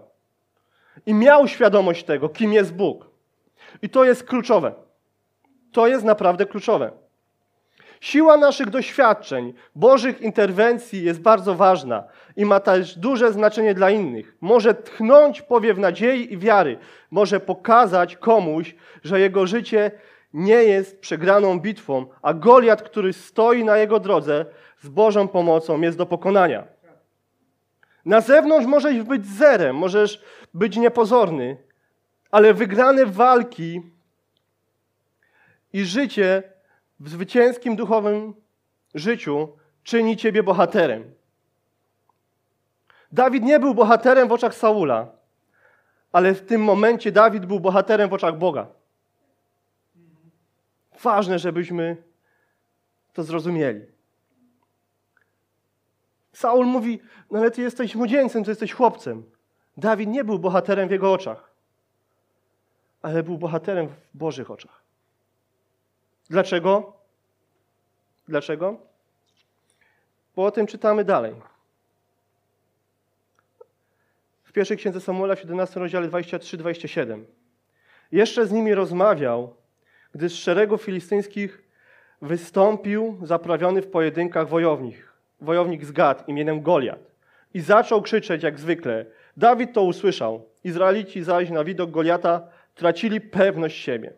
I 1.06 1.14
miał 1.14 1.49
świadomość 1.49 2.04
tego, 2.04 2.28
kim 2.28 2.52
jest 2.52 2.75
Bóg. 2.75 3.06
I 3.82 3.88
to 3.88 4.04
jest 4.04 4.25
kluczowe. 4.25 4.73
To 5.73 5.87
jest 5.87 6.04
naprawdę 6.04 6.46
kluczowe. 6.46 6.90
Siła 8.00 8.37
naszych 8.37 8.70
doświadczeń, 8.70 9.54
Bożych 9.75 10.20
interwencji 10.20 11.04
jest 11.04 11.20
bardzo 11.20 11.54
ważna 11.54 12.04
i 12.37 12.44
ma 12.44 12.61
też 12.61 12.99
duże 12.99 13.32
znaczenie 13.32 13.75
dla 13.75 13.90
innych. 13.90 14.37
Może 14.40 14.75
tchnąć 14.75 15.42
powiew 15.42 15.78
nadziei 15.78 16.32
i 16.32 16.38
wiary, 16.38 16.78
może 17.11 17.40
pokazać 17.40 18.16
komuś, 18.16 18.75
że 19.04 19.20
jego 19.20 19.46
życie 19.46 19.90
nie 20.35 20.64
jest 20.64 21.00
przegraną 21.00 21.61
bitwą, 21.61 22.07
a 22.23 22.35
Goliat, 22.35 22.83
który 22.83 23.12
stoi 23.12 23.64
na 23.64 23.79
jego 23.79 24.00
drodze 24.00 24.47
z 24.83 24.88
Bożą 24.88 25.29
pomocą, 25.29 25.81
jest 25.81 25.99
do 25.99 26.07
pokonania. 26.07 26.64
Na 28.05 28.21
zewnątrz 28.21 28.67
możesz 28.67 29.03
być 29.03 29.26
zerem, 29.26 29.76
możesz 29.76 30.23
być 30.55 30.76
niepozorny, 30.76 31.57
ale 32.31 32.55
wygrane 32.55 33.07
walki 33.07 33.83
i 35.73 35.85
życie 35.85 36.43
w 37.00 37.09
zwycięskim 37.09 37.76
duchowym 37.76 38.35
życiu 38.95 39.49
czyni 39.83 40.17
ciebie 40.17 40.43
bohaterem. 40.43 41.14
Dawid 43.12 43.45
nie 43.45 43.61
był 43.61 43.75
bohaterem 43.75 44.29
w 44.29 44.33
oczach 44.33 44.55
Saula, 44.55 45.09
ale 46.12 46.35
w 46.35 46.47
tym 46.47 46.64
momencie 46.64 47.12
Dawid 47.12 47.47
był 47.47 47.61
bohaterem 47.61 48.09
w 48.09 48.12
oczach 48.12 48.38
Boga. 48.38 48.67
Ważne, 51.03 51.39
żebyśmy 51.39 51.97
to 53.13 53.23
zrozumieli. 53.23 53.87
Saul 56.33 56.67
mówi: 56.67 57.01
No 57.31 57.39
ale 57.39 57.51
ty 57.51 57.63
jesteś 57.63 57.95
młodzieńcem, 57.95 58.45
ty 58.45 58.51
jesteś 58.51 58.73
chłopcem. 58.73 59.31
Dawid 59.77 60.09
nie 60.09 60.25
był 60.25 60.39
bohaterem 60.39 60.89
w 60.89 60.93
jego 60.93 61.13
oczach, 61.13 61.51
ale 63.03 63.23
był 63.23 63.39
bohaterem 63.39 63.89
w 63.89 63.97
Bożych 64.15 64.51
oczach. 64.51 64.83
Dlaczego? 66.31 66.93
Dlaczego? 68.29 68.81
Bo 70.37 70.45
o 70.45 70.51
tym 70.51 70.67
czytamy 70.67 71.05
dalej. 71.05 71.35
W 74.45 74.53
pierwszej 74.53 74.77
księdze 74.77 75.01
Samuela 75.01 75.35
w 75.35 75.41
17 75.41 75.81
rozdziale 75.81 76.09
23-27. 76.09 77.25
Jeszcze 78.13 78.47
z 78.47 78.53
nimi 78.53 78.75
rozmawiał, 78.75 79.57
gdy 80.14 80.28
z 80.28 80.35
szeregu 80.35 80.78
filistyńskich 80.78 81.62
wystąpił 82.23 83.18
zaprawiony 83.23 83.83
w 83.83 83.90
pojedynkach 83.90 84.49
wojownik, 84.49 85.12
wojownik 85.40 85.85
z 85.85 85.92
Gad 85.92 86.28
imieniem 86.28 86.62
Goliat. 86.62 87.00
I 87.54 87.61
zaczął 87.61 88.02
krzyczeć 88.02 88.42
jak 88.42 88.59
zwykle. 88.59 89.06
Dawid 89.37 89.73
to 89.73 89.83
usłyszał. 89.83 90.49
Izraelici 90.64 91.23
zaś 91.23 91.50
na 91.50 91.64
widok 91.64 91.90
Goliata 91.90 92.49
tracili 92.75 93.21
pewność 93.21 93.85
siebie. 93.85 94.12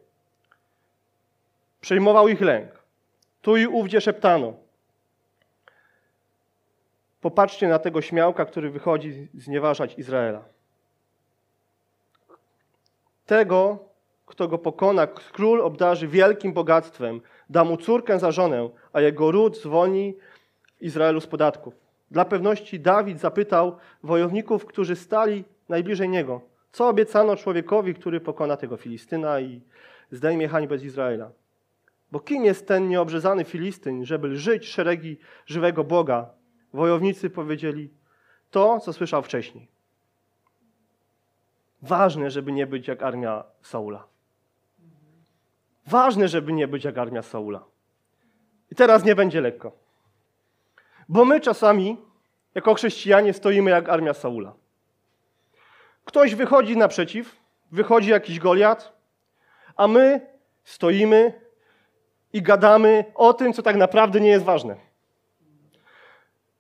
Przejmował 1.80 2.28
ich 2.28 2.40
lęk. 2.40 2.82
Tu 3.42 3.56
i 3.56 3.66
ówdzie 3.66 4.00
szeptano. 4.00 4.54
Popatrzcie 7.20 7.68
na 7.68 7.78
tego 7.78 8.02
śmiałka, 8.02 8.44
który 8.44 8.70
wychodzi 8.70 9.28
znieważać 9.34 9.98
Izraela. 9.98 10.44
Tego, 13.26 13.85
kto 14.26 14.49
go 14.49 14.59
pokona, 14.59 15.06
król 15.06 15.61
obdarzy 15.61 16.09
wielkim 16.09 16.52
bogactwem, 16.52 17.21
da 17.50 17.64
mu 17.64 17.76
córkę 17.76 18.18
za 18.18 18.33
żonę, 18.33 18.68
a 18.92 19.00
jego 19.00 19.30
ród 19.30 19.59
zwolni 19.59 20.14
Izraelu 20.80 21.21
z 21.21 21.26
podatków. 21.26 21.75
Dla 22.11 22.25
pewności 22.25 22.80
Dawid 22.80 23.21
zapytał 23.21 23.76
wojowników, 24.02 24.66
którzy 24.66 24.97
stali 24.97 25.45
najbliżej 25.68 26.09
niego, 26.09 26.40
co 26.73 26.88
obiecano 26.88 27.37
człowiekowi, 27.37 27.95
który 27.95 28.21
pokona 28.21 28.56
tego 28.56 28.76
Filistyna 28.76 29.40
i 29.40 29.61
zdejmie 30.11 30.49
hańbę 30.49 30.78
z 30.78 30.85
Izraela. 30.85 31.30
Bo 32.12 32.21
kim 32.21 32.45
jest 32.45 32.68
ten 32.68 32.88
nieobrzezany 32.88 33.45
Filistyn, 33.45 34.04
żeby 34.04 34.28
lżyć 34.28 34.68
szeregi 34.68 35.18
żywego 35.47 35.85
Boga? 35.85 36.30
Wojownicy 36.73 37.30
powiedzieli 37.30 37.90
to, 38.50 38.80
co 38.80 38.92
słyszał 38.92 39.23
wcześniej. 39.23 39.68
Ważne, 41.82 42.30
żeby 42.30 42.52
nie 42.52 42.67
być 42.67 42.89
jak 42.89 43.02
armia 43.02 43.45
Saula. 43.62 44.15
Ważne, 45.86 46.28
żeby 46.28 46.52
nie 46.52 46.68
być 46.68 46.84
jak 46.84 46.99
armia 46.99 47.22
Saula. 47.22 47.64
I 48.72 48.75
teraz 48.75 49.04
nie 49.04 49.14
będzie 49.14 49.40
lekko. 49.40 49.72
Bo 51.08 51.25
my 51.25 51.40
czasami, 51.40 51.96
jako 52.54 52.75
chrześcijanie, 52.75 53.32
stoimy 53.32 53.70
jak 53.70 53.88
armia 53.88 54.14
Saula. 54.14 54.52
Ktoś 56.04 56.34
wychodzi 56.34 56.76
naprzeciw, 56.76 57.36
wychodzi 57.72 58.10
jakiś 58.10 58.38
Goliat, 58.38 58.92
a 59.76 59.88
my 59.88 60.20
stoimy 60.64 61.40
i 62.32 62.42
gadamy 62.42 63.04
o 63.14 63.34
tym, 63.34 63.52
co 63.52 63.62
tak 63.62 63.76
naprawdę 63.76 64.20
nie 64.20 64.28
jest 64.28 64.44
ważne. 64.44 64.76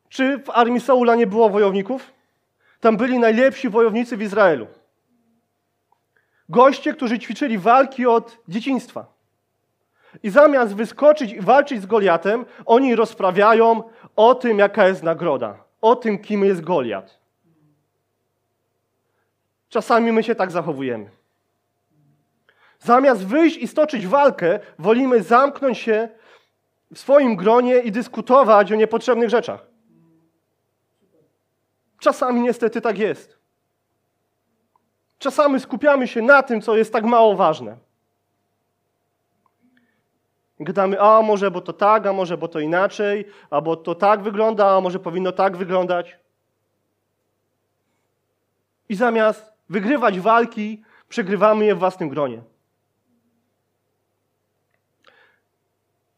Czy 0.08 0.38
w 0.38 0.50
armii 0.50 0.80
Saula 0.80 1.14
nie 1.14 1.26
było 1.26 1.50
wojowników? 1.50 2.12
Tam 2.80 2.96
byli 2.96 3.18
najlepsi 3.18 3.68
wojownicy 3.68 4.16
w 4.16 4.22
Izraelu. 4.22 4.66
Goście, 6.48 6.92
którzy 6.92 7.18
ćwiczyli 7.18 7.58
walki 7.58 8.06
od 8.06 8.38
dzieciństwa. 8.48 9.15
I 10.22 10.30
zamiast 10.30 10.74
wyskoczyć 10.74 11.32
i 11.32 11.40
walczyć 11.40 11.82
z 11.82 11.86
Goliatem, 11.86 12.44
oni 12.66 12.96
rozprawiają 12.96 13.82
o 14.16 14.34
tym, 14.34 14.58
jaka 14.58 14.88
jest 14.88 15.02
nagroda, 15.02 15.64
o 15.80 15.96
tym, 15.96 16.18
kim 16.18 16.44
jest 16.44 16.60
Goliat. 16.60 17.20
Czasami 19.68 20.12
my 20.12 20.22
się 20.22 20.34
tak 20.34 20.50
zachowujemy. 20.50 21.10
Zamiast 22.78 23.26
wyjść 23.26 23.56
i 23.56 23.68
stoczyć 23.68 24.06
walkę, 24.06 24.60
wolimy 24.78 25.22
zamknąć 25.22 25.78
się 25.78 26.08
w 26.94 26.98
swoim 26.98 27.36
gronie 27.36 27.78
i 27.78 27.92
dyskutować 27.92 28.72
o 28.72 28.74
niepotrzebnych 28.74 29.30
rzeczach. 29.30 29.66
Czasami 31.98 32.40
niestety 32.40 32.80
tak 32.80 32.98
jest. 32.98 33.38
Czasami 35.18 35.60
skupiamy 35.60 36.08
się 36.08 36.22
na 36.22 36.42
tym, 36.42 36.60
co 36.60 36.76
jest 36.76 36.92
tak 36.92 37.04
mało 37.04 37.36
ważne. 37.36 37.76
Gadamy, 40.60 41.00
a 41.00 41.22
może 41.22 41.50
bo 41.50 41.60
to 41.60 41.72
tak, 41.72 42.06
a 42.06 42.12
może 42.12 42.38
bo 42.38 42.48
to 42.48 42.60
inaczej, 42.60 43.24
albo 43.50 43.76
to 43.76 43.94
tak 43.94 44.22
wygląda, 44.22 44.76
a 44.76 44.80
może 44.80 44.98
powinno 44.98 45.32
tak 45.32 45.56
wyglądać. 45.56 46.18
I 48.88 48.94
zamiast 48.94 49.52
wygrywać 49.68 50.20
walki, 50.20 50.82
przegrywamy 51.08 51.64
je 51.64 51.74
w 51.74 51.78
własnym 51.78 52.08
gronie. 52.08 52.42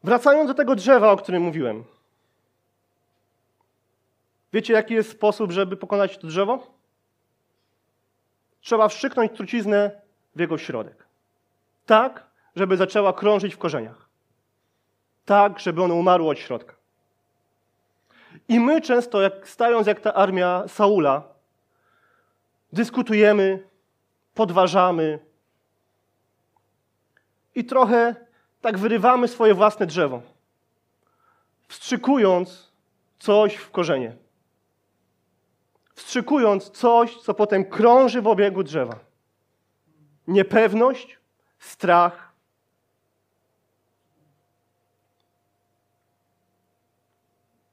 Wracając 0.03 0.47
do 0.47 0.53
tego 0.53 0.75
drzewa, 0.75 1.11
o 1.11 1.17
którym 1.17 1.43
mówiłem. 1.43 1.83
Wiecie, 4.53 4.73
jaki 4.73 4.93
jest 4.93 5.11
sposób, 5.11 5.51
żeby 5.51 5.77
pokonać 5.77 6.17
to 6.17 6.27
drzewo? 6.27 6.67
Trzeba 8.61 8.87
wszczyknąć 8.87 9.31
truciznę 9.31 10.01
w 10.35 10.39
jego 10.39 10.57
środek. 10.57 11.05
Tak, 11.85 12.25
żeby 12.55 12.77
zaczęła 12.77 13.13
krążyć 13.13 13.55
w 13.55 13.57
korzeniach. 13.57 14.08
Tak, 15.29 15.59
żeby 15.59 15.83
ono 15.83 15.95
umarło 15.95 16.31
od 16.31 16.39
środka. 16.39 16.75
I 18.47 18.59
my 18.59 18.81
często, 18.81 19.21
jak, 19.21 19.47
stając 19.47 19.87
jak 19.87 19.99
ta 19.99 20.13
armia 20.13 20.63
Saula, 20.67 21.23
dyskutujemy, 22.73 23.67
podważamy 24.33 25.19
i 27.55 27.65
trochę 27.65 28.15
tak 28.61 28.77
wyrywamy 28.77 29.27
swoje 29.27 29.53
własne 29.53 29.85
drzewo, 29.85 30.21
wstrzykując 31.67 32.71
coś 33.19 33.55
w 33.55 33.71
korzenie. 33.71 34.15
Wstrzykując 35.93 36.69
coś, 36.69 37.17
co 37.21 37.33
potem 37.33 37.65
krąży 37.65 38.21
w 38.21 38.27
obiegu 38.27 38.63
drzewa. 38.63 38.99
Niepewność, 40.27 41.19
strach. 41.59 42.28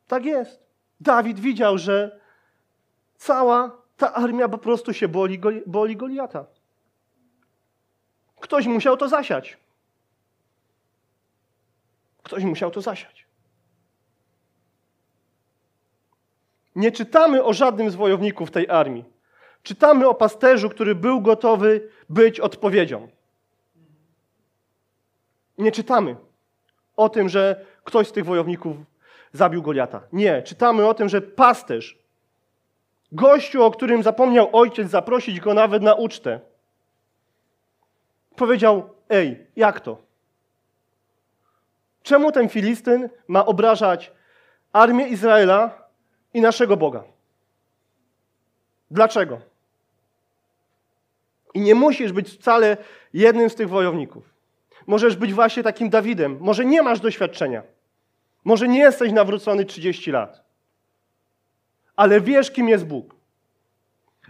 Tak 0.08 0.24
jest. 0.24 0.66
Dawid 1.00 1.40
widział, 1.40 1.78
że 1.78 2.20
cała 3.16 3.82
ta 3.96 4.14
armia 4.14 4.48
po 4.48 4.58
prostu 4.58 4.92
się 4.92 5.08
boli, 5.08 5.40
boli 5.66 5.96
Goliata. 5.96 6.46
Ktoś 8.40 8.66
musiał 8.66 8.96
to 8.96 9.08
zasiać. 9.08 9.56
Ktoś 12.22 12.44
musiał 12.44 12.70
to 12.70 12.80
zasiać. 12.80 13.26
Nie 16.76 16.92
czytamy 16.92 17.44
o 17.44 17.52
żadnym 17.52 17.90
z 17.90 17.94
wojowników 17.94 18.50
tej 18.50 18.68
armii. 18.68 19.04
Czytamy 19.62 20.08
o 20.08 20.14
pasterzu, 20.14 20.70
który 20.70 20.94
był 20.94 21.20
gotowy 21.20 21.88
być 22.08 22.40
odpowiedzią. 22.40 23.08
Nie 25.58 25.72
czytamy 25.72 26.16
o 26.96 27.08
tym, 27.08 27.28
że 27.28 27.64
ktoś 27.84 28.08
z 28.08 28.12
tych 28.12 28.24
wojowników 28.24 28.76
zabił 29.36 29.62
Goliata. 29.62 30.02
Nie, 30.12 30.42
czytamy 30.42 30.86
o 30.86 30.94
tym, 30.94 31.08
że 31.08 31.20
pasterz, 31.20 31.98
gościu, 33.12 33.64
o 33.64 33.70
którym 33.70 34.02
zapomniał 34.02 34.48
ojciec 34.52 34.90
zaprosić 34.90 35.40
go 35.40 35.54
nawet 35.54 35.82
na 35.82 35.94
ucztę, 35.94 36.40
powiedział: 38.36 38.90
Ej, 39.10 39.46
jak 39.56 39.80
to? 39.80 39.98
Czemu 42.02 42.32
ten 42.32 42.48
Filistyn 42.48 43.08
ma 43.28 43.46
obrażać 43.46 44.12
armię 44.72 45.08
Izraela 45.08 45.88
i 46.34 46.40
naszego 46.40 46.76
Boga? 46.76 47.04
Dlaczego? 48.90 49.40
I 51.54 51.60
nie 51.60 51.74
musisz 51.74 52.12
być 52.12 52.30
wcale 52.30 52.76
jednym 53.12 53.50
z 53.50 53.54
tych 53.54 53.68
wojowników. 53.68 54.24
Możesz 54.86 55.16
być 55.16 55.32
właśnie 55.32 55.62
takim 55.62 55.90
Dawidem. 55.90 56.38
Może 56.40 56.64
nie 56.64 56.82
masz 56.82 57.00
doświadczenia. 57.00 57.62
Może 58.46 58.68
nie 58.68 58.78
jesteś 58.78 59.12
nawrócony 59.12 59.64
30 59.64 60.10
lat. 60.10 60.44
Ale 61.96 62.20
wiesz, 62.20 62.50
kim 62.50 62.68
jest 62.68 62.86
Bóg. 62.86 63.14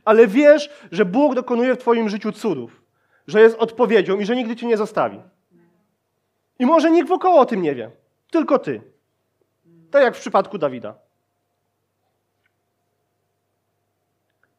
Ale 0.04 0.26
wiesz, 0.26 0.70
że 0.92 1.04
Bóg 1.04 1.34
dokonuje 1.34 1.74
w 1.74 1.78
Twoim 1.78 2.08
życiu 2.08 2.32
cudów. 2.32 2.82
Że 3.26 3.40
jest 3.40 3.56
odpowiedzią 3.58 4.18
i 4.18 4.26
że 4.26 4.36
nigdy 4.36 4.56
Cię 4.56 4.66
nie 4.66 4.76
zostawi. 4.76 5.20
I 6.58 6.66
może 6.66 6.90
nikt 6.90 7.08
wokoło 7.08 7.40
o 7.40 7.46
tym 7.46 7.62
nie 7.62 7.74
wie. 7.74 7.90
Tylko 8.30 8.58
Ty. 8.58 8.82
Tak 9.90 10.02
jak 10.02 10.16
w 10.16 10.20
przypadku 10.20 10.58
Dawida. 10.58 10.94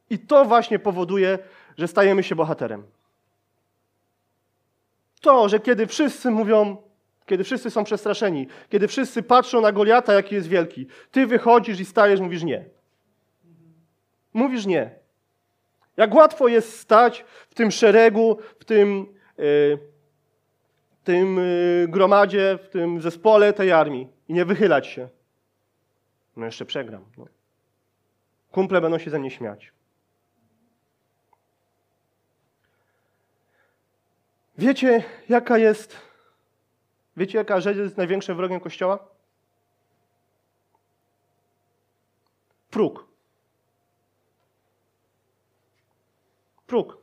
I 0.10 0.20
to 0.20 0.46
właśnie 0.46 0.80
powoduje, 0.80 1.39
że 1.78 1.88
stajemy 1.88 2.24
się 2.24 2.36
bohaterem. 2.36 2.84
To, 5.22 5.50
że 5.50 5.60
kiedy 5.60 5.88
wszyscy 5.88 6.32
mówią, 6.32 6.87
kiedy 7.27 7.43
wszyscy 7.43 7.71
są 7.71 7.83
przestraszeni, 7.83 8.47
kiedy 8.69 8.87
wszyscy 8.87 9.23
patrzą 9.23 9.61
na 9.61 9.71
Goliata, 9.71 10.13
jaki 10.13 10.35
jest 10.35 10.47
wielki, 10.47 10.87
ty 11.11 11.27
wychodzisz 11.27 11.79
i 11.79 11.85
stajesz, 11.85 12.19
mówisz 12.19 12.43
nie. 12.43 12.65
Mówisz 14.33 14.65
nie. 14.65 14.91
Jak 15.97 16.15
łatwo 16.15 16.47
jest 16.47 16.79
stać 16.79 17.25
w 17.49 17.55
tym 17.55 17.71
szeregu, 17.71 18.37
w 18.59 18.65
tym, 18.65 19.05
yy, 19.37 19.79
tym 21.03 21.37
yy, 21.37 21.87
gromadzie, 21.87 22.59
w 22.63 22.69
tym 22.69 23.01
zespole 23.01 23.53
tej 23.53 23.71
armii 23.71 24.07
i 24.27 24.33
nie 24.33 24.45
wychylać 24.45 24.87
się. 24.87 25.09
No 26.37 26.45
jeszcze 26.45 26.65
przegram. 26.65 27.05
No. 27.17 27.27
Kumple 28.51 28.81
będą 28.81 28.97
się 28.97 29.09
ze 29.09 29.19
mnie 29.19 29.31
śmiać. 29.31 29.71
Wiecie, 34.57 35.03
jaka 35.29 35.57
jest, 35.57 36.07
wiecie, 37.17 37.38
jaka 37.38 37.62
rzecz 37.62 37.77
jest 37.77 37.97
największym 37.97 38.38
wrogiem 38.38 38.60
Kościoła? 38.60 39.08
Próg. 42.69 43.08
Próg. 46.67 46.97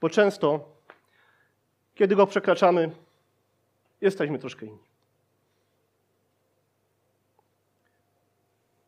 Bo 0.00 0.10
często, 0.10 0.76
kiedy 1.94 2.16
go 2.16 2.26
przekraczamy, 2.26 2.90
jesteśmy 4.00 4.38
troszkę 4.38 4.66
inni. 4.66 4.88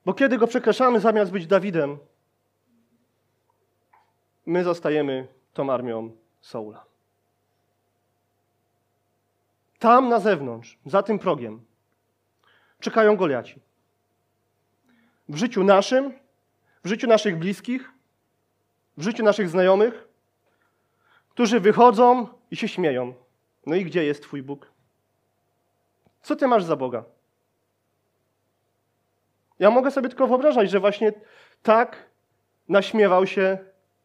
Bo 0.04 0.14
kiedy 0.14 0.38
go 0.38 0.46
przekraczamy, 0.46 1.00
zamiast 1.00 1.32
być 1.32 1.46
Dawidem, 1.46 1.98
my 4.46 4.64
zostajemy 4.64 5.28
tą 5.54 5.72
armią 5.72 6.16
Saula. 6.40 6.89
Tam 9.80 10.08
na 10.08 10.20
zewnątrz, 10.20 10.78
za 10.86 11.02
tym 11.02 11.18
progiem, 11.18 11.64
czekają 12.80 13.16
Goliaci. 13.16 13.60
W 15.28 15.36
życiu 15.36 15.64
naszym, 15.64 16.12
w 16.84 16.88
życiu 16.88 17.06
naszych 17.06 17.38
bliskich, 17.38 17.90
w 18.96 19.02
życiu 19.02 19.24
naszych 19.24 19.48
znajomych, 19.48 20.08
którzy 21.30 21.60
wychodzą 21.60 22.28
i 22.50 22.56
się 22.56 22.68
śmieją. 22.68 23.14
No 23.66 23.74
i 23.74 23.84
gdzie 23.84 24.04
jest 24.04 24.22
Twój 24.22 24.42
Bóg? 24.42 24.72
Co 26.22 26.36
Ty 26.36 26.46
masz 26.46 26.64
za 26.64 26.76
Boga? 26.76 27.04
Ja 29.58 29.70
mogę 29.70 29.90
sobie 29.90 30.08
tylko 30.08 30.26
wyobrażać, 30.26 30.70
że 30.70 30.80
właśnie 30.80 31.12
tak 31.62 32.06
naśmiewał 32.68 33.26
się 33.26 33.58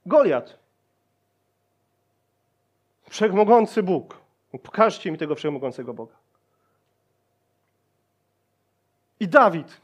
Goliat. 0.06 0.60
Wszechmogący 3.10 3.84
Bóg. 3.84 4.25
Pokażcie 4.60 5.12
mi 5.12 5.18
tego 5.18 5.36
wszechmogącego 5.36 5.94
Boga. 5.94 6.16
I 9.20 9.28
Dawid, 9.28 9.82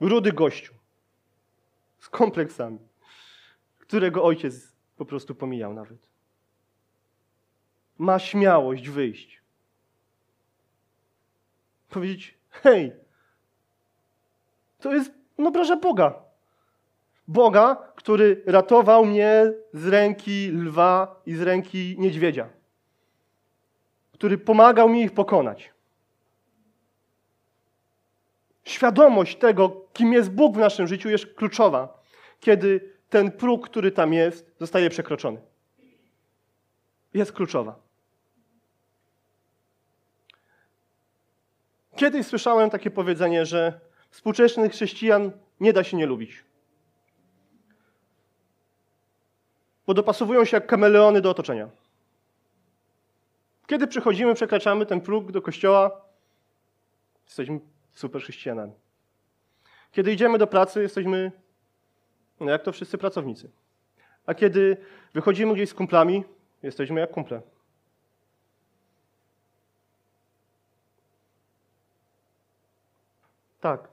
rudy 0.00 0.32
gościu, 0.32 0.74
z 1.98 2.08
kompleksami, 2.08 2.78
którego 3.78 4.24
ojciec 4.24 4.72
po 4.96 5.04
prostu 5.04 5.34
pomijał 5.34 5.74
nawet. 5.74 5.98
Ma 7.98 8.18
śmiałość 8.18 8.88
wyjść. 8.88 9.42
Powiedzieć, 11.88 12.38
hej, 12.50 12.92
to 14.80 14.94
jest 14.94 15.12
obraża 15.38 15.76
Boga. 15.76 16.23
Boga, 17.28 17.76
który 17.96 18.42
ratował 18.46 19.04
mnie 19.04 19.52
z 19.72 19.86
ręki 19.86 20.50
lwa 20.50 21.20
i 21.26 21.34
z 21.34 21.42
ręki 21.42 21.96
niedźwiedzia. 21.98 22.48
Który 24.12 24.38
pomagał 24.38 24.88
mi 24.88 25.02
ich 25.02 25.12
pokonać. 25.12 25.74
Świadomość 28.64 29.36
tego, 29.36 29.86
kim 29.92 30.12
jest 30.12 30.30
Bóg 30.30 30.54
w 30.54 30.58
naszym 30.58 30.86
życiu, 30.86 31.08
jest 31.08 31.26
kluczowa, 31.26 32.02
kiedy 32.40 32.92
ten 33.10 33.32
próg, 33.32 33.68
który 33.68 33.90
tam 33.90 34.12
jest, 34.12 34.54
zostaje 34.60 34.90
przekroczony. 34.90 35.40
Jest 37.14 37.32
kluczowa. 37.32 37.84
Kiedyś 41.96 42.26
słyszałem 42.26 42.70
takie 42.70 42.90
powiedzenie, 42.90 43.46
że 43.46 43.80
współczesnych 44.10 44.72
chrześcijan 44.72 45.32
nie 45.60 45.72
da 45.72 45.84
się 45.84 45.96
nie 45.96 46.06
lubić. 46.06 46.44
Bo 49.86 49.94
dopasowują 49.94 50.44
się 50.44 50.56
jak 50.56 50.66
kameleony 50.66 51.20
do 51.20 51.30
otoczenia. 51.30 51.68
Kiedy 53.66 53.86
przychodzimy, 53.86 54.34
przekraczamy 54.34 54.86
ten 54.86 55.00
próg 55.00 55.32
do 55.32 55.42
kościoła, 55.42 56.00
jesteśmy 57.26 57.60
super 57.94 58.22
chrześcijanami. 58.22 58.72
Kiedy 59.92 60.12
idziemy 60.12 60.38
do 60.38 60.46
pracy, 60.46 60.82
jesteśmy, 60.82 61.32
no 62.40 62.50
jak 62.50 62.62
to 62.62 62.72
wszyscy 62.72 62.98
pracownicy. 62.98 63.50
A 64.26 64.34
kiedy 64.34 64.76
wychodzimy 65.14 65.54
gdzieś 65.54 65.70
z 65.70 65.74
kumplami, 65.74 66.24
jesteśmy 66.62 67.00
jak 67.00 67.10
kumple. 67.10 67.42
Tak. 73.60 73.88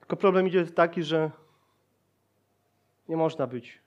Tylko 0.00 0.16
problem 0.16 0.48
idzie 0.48 0.66
taki, 0.66 1.02
że 1.02 1.30
nie 3.10 3.16
można 3.16 3.46
być 3.46 3.78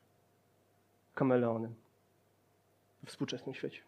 kameleonem 1.15 1.75
w 3.03 3.07
współczesnym 3.07 3.55
świecie. 3.55 3.81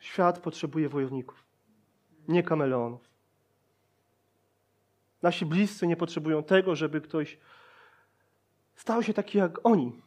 Świat 0.00 0.38
potrzebuje 0.38 0.88
wojowników, 0.88 1.44
nie 2.28 2.42
kameleonów. 2.42 3.08
Nasi 5.22 5.46
bliscy 5.46 5.86
nie 5.86 5.96
potrzebują 5.96 6.42
tego, 6.42 6.76
żeby 6.76 7.00
ktoś 7.00 7.38
stał 8.76 9.02
się 9.02 9.14
taki 9.14 9.38
jak 9.38 9.66
oni. 9.66 10.02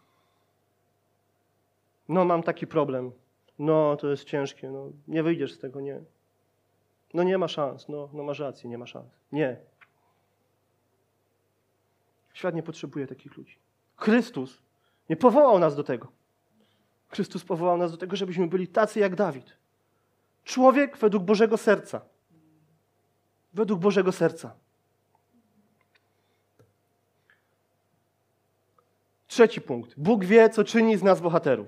No, 2.10 2.26
mam 2.26 2.44
taki 2.44 2.68
problem. 2.68 3.12
No, 3.60 3.98
to 3.98 4.08
jest 4.10 4.24
ciężkie. 4.24 4.70
No, 4.70 4.90
nie 5.08 5.24
wyjdziesz 5.24 5.54
z 5.54 5.60
tego, 5.60 5.82
nie. 5.82 6.02
No, 7.14 7.24
nie 7.24 7.38
ma 7.38 7.48
szans. 7.48 7.90
No, 7.90 8.10
no 8.14 8.24
masz 8.24 8.40
rację, 8.40 8.70
nie 8.70 8.78
ma 8.78 8.88
szans. 8.88 9.12
Nie. 9.32 9.58
Świat 12.38 12.56
nie 12.56 12.64
potrzebuje 12.64 13.08
takich 13.08 13.38
ludzi. 13.38 13.56
Chrystus 13.96 14.62
nie 15.10 15.16
powołał 15.16 15.60
nas 15.60 15.76
do 15.76 15.84
tego. 15.84 16.08
Chrystus 17.10 17.44
powołał 17.44 17.78
nas 17.78 17.92
do 17.92 17.98
tego, 17.98 18.16
żebyśmy 18.16 18.48
byli 18.48 18.68
tacy 18.68 19.00
jak 19.00 19.16
Dawid. 19.16 19.58
Człowiek 20.44 20.98
według 20.98 21.24
Bożego 21.24 21.58
serca. 21.58 22.02
Według 23.54 23.80
Bożego 23.80 24.12
serca. 24.12 24.56
Trzeci 29.28 29.62
punkt. 29.62 29.94
Bóg 30.00 30.26
wie, 30.26 30.50
co 30.50 30.64
czyni 30.64 30.98
z 30.98 31.04
nas 31.04 31.22
bohaterów. 31.22 31.68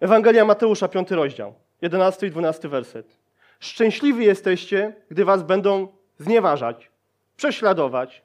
Ewangelia 0.00 0.44
Mateusza, 0.44 0.88
piąty 0.88 1.16
rozdział, 1.16 1.54
11 1.80 2.26
i 2.26 2.30
12 2.30 2.68
werset. 2.68 3.18
Szczęśliwi 3.60 4.24
jesteście, 4.24 4.96
gdy 5.10 5.24
was 5.24 5.42
będą 5.42 5.88
znieważać, 6.18 6.90
prześladować, 7.36 8.22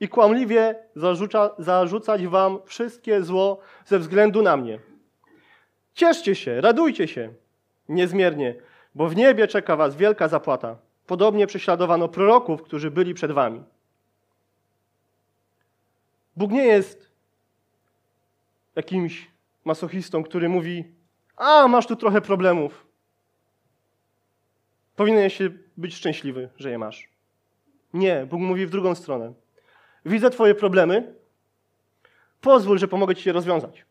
i 0.00 0.08
kłamliwie 0.08 0.74
zarzuca, 0.94 1.50
zarzucać 1.58 2.26
wam 2.26 2.58
wszystkie 2.64 3.22
zło 3.22 3.58
ze 3.84 3.98
względu 3.98 4.42
na 4.42 4.56
mnie. 4.56 4.78
Cieszcie 5.94 6.34
się, 6.34 6.60
radujcie 6.60 7.08
się 7.08 7.32
niezmiernie, 7.88 8.54
bo 8.94 9.08
w 9.08 9.16
niebie 9.16 9.48
czeka 9.48 9.76
was 9.76 9.96
wielka 9.96 10.28
zapłata. 10.28 10.76
Podobnie 11.06 11.46
prześladowano 11.46 12.08
proroków, 12.08 12.62
którzy 12.62 12.90
byli 12.90 13.14
przed 13.14 13.32
wami. 13.32 13.64
Bóg 16.36 16.50
nie 16.50 16.64
jest 16.64 17.10
jakimś 18.76 19.30
masochistą, 19.64 20.22
który 20.22 20.48
mówi: 20.48 20.84
A, 21.36 21.68
masz 21.68 21.86
tu 21.86 21.96
trochę 21.96 22.20
problemów. 22.20 22.86
Powinieneś 24.96 25.36
się 25.36 25.50
być 25.76 25.94
szczęśliwy, 25.94 26.48
że 26.56 26.70
je 26.70 26.78
masz. 26.78 27.08
Nie, 27.94 28.26
Bóg 28.26 28.40
mówi 28.40 28.66
w 28.66 28.70
drugą 28.70 28.94
stronę. 28.94 29.32
Widzę 30.06 30.30
Twoje 30.30 30.54
problemy, 30.54 31.14
pozwól, 32.40 32.78
że 32.78 32.88
pomogę 32.88 33.14
Ci 33.14 33.28
je 33.28 33.32
rozwiązać. 33.32 33.84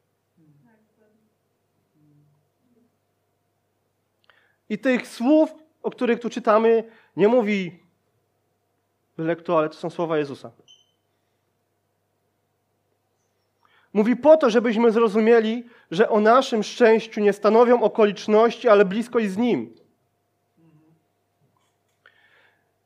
I 4.69 4.79
tych 4.79 5.07
słów, 5.07 5.49
o 5.83 5.91
których 5.91 6.19
tu 6.19 6.29
czytamy, 6.29 6.83
nie 7.15 7.27
mówi 7.27 7.79
byle 9.17 9.35
kto, 9.35 9.57
ale 9.57 9.69
to 9.69 9.75
są 9.75 9.89
słowa 9.89 10.17
Jezusa. 10.17 10.51
Mówi 13.93 14.15
po 14.15 14.37
to, 14.37 14.49
żebyśmy 14.49 14.91
zrozumieli, 14.91 15.65
że 15.91 16.09
o 16.09 16.19
naszym 16.19 16.63
szczęściu 16.63 17.21
nie 17.21 17.33
stanowią 17.33 17.81
okoliczności, 17.81 18.69
ale 18.69 18.85
bliskość 18.85 19.29
z 19.29 19.37
Nim. 19.37 19.75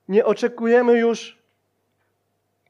Nie 0.07 0.25
oczekujemy 0.25 0.99
już, 0.99 1.42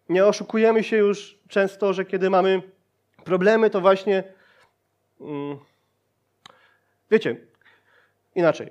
nie 0.10 0.26
oszukujemy 0.26 0.84
się 0.84 0.98
już 0.98 1.38
często, 1.48 1.94
że 1.94 2.06
kiedy 2.06 2.30
mamy 2.30 2.62
problemy, 3.24 3.70
to 3.70 3.82
właśnie. 3.82 4.24
Mm, 5.22 5.58
wiecie, 7.12 7.38
inaczej. 8.36 8.70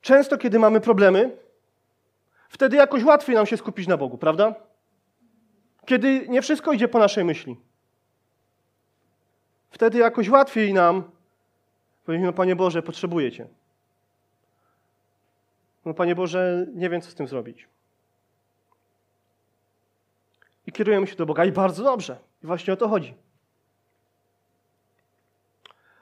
Często, 0.00 0.38
kiedy 0.38 0.58
mamy 0.58 0.80
problemy, 0.80 1.36
wtedy 2.48 2.76
jakoś 2.76 3.04
łatwiej 3.04 3.36
nam 3.36 3.46
się 3.46 3.56
skupić 3.56 3.86
na 3.86 3.96
Bogu, 3.96 4.18
prawda? 4.18 4.54
Kiedy 5.86 6.28
nie 6.28 6.42
wszystko 6.42 6.72
idzie 6.72 6.88
po 6.88 6.98
naszej 6.98 7.24
myśli. 7.24 7.56
Wtedy 9.70 9.98
jakoś 9.98 10.28
łatwiej 10.28 10.74
nam 10.74 11.10
powiedzieć, 12.04 12.26
no 12.26 12.32
Panie 12.32 12.56
Boże, 12.56 12.82
potrzebuję 12.82 13.32
Cię. 13.32 13.46
No 15.84 15.94
Panie 15.94 16.14
Boże, 16.14 16.66
nie 16.74 16.90
wiem, 16.90 17.00
co 17.00 17.10
z 17.10 17.14
tym 17.14 17.28
zrobić. 17.28 17.68
I 20.78 20.80
kierujemy 20.80 21.06
się 21.06 21.16
do 21.16 21.26
Boga 21.26 21.44
i 21.44 21.52
bardzo 21.52 21.84
dobrze. 21.84 22.18
I 22.44 22.46
właśnie 22.46 22.72
o 22.72 22.76
to 22.76 22.88
chodzi. 22.88 23.14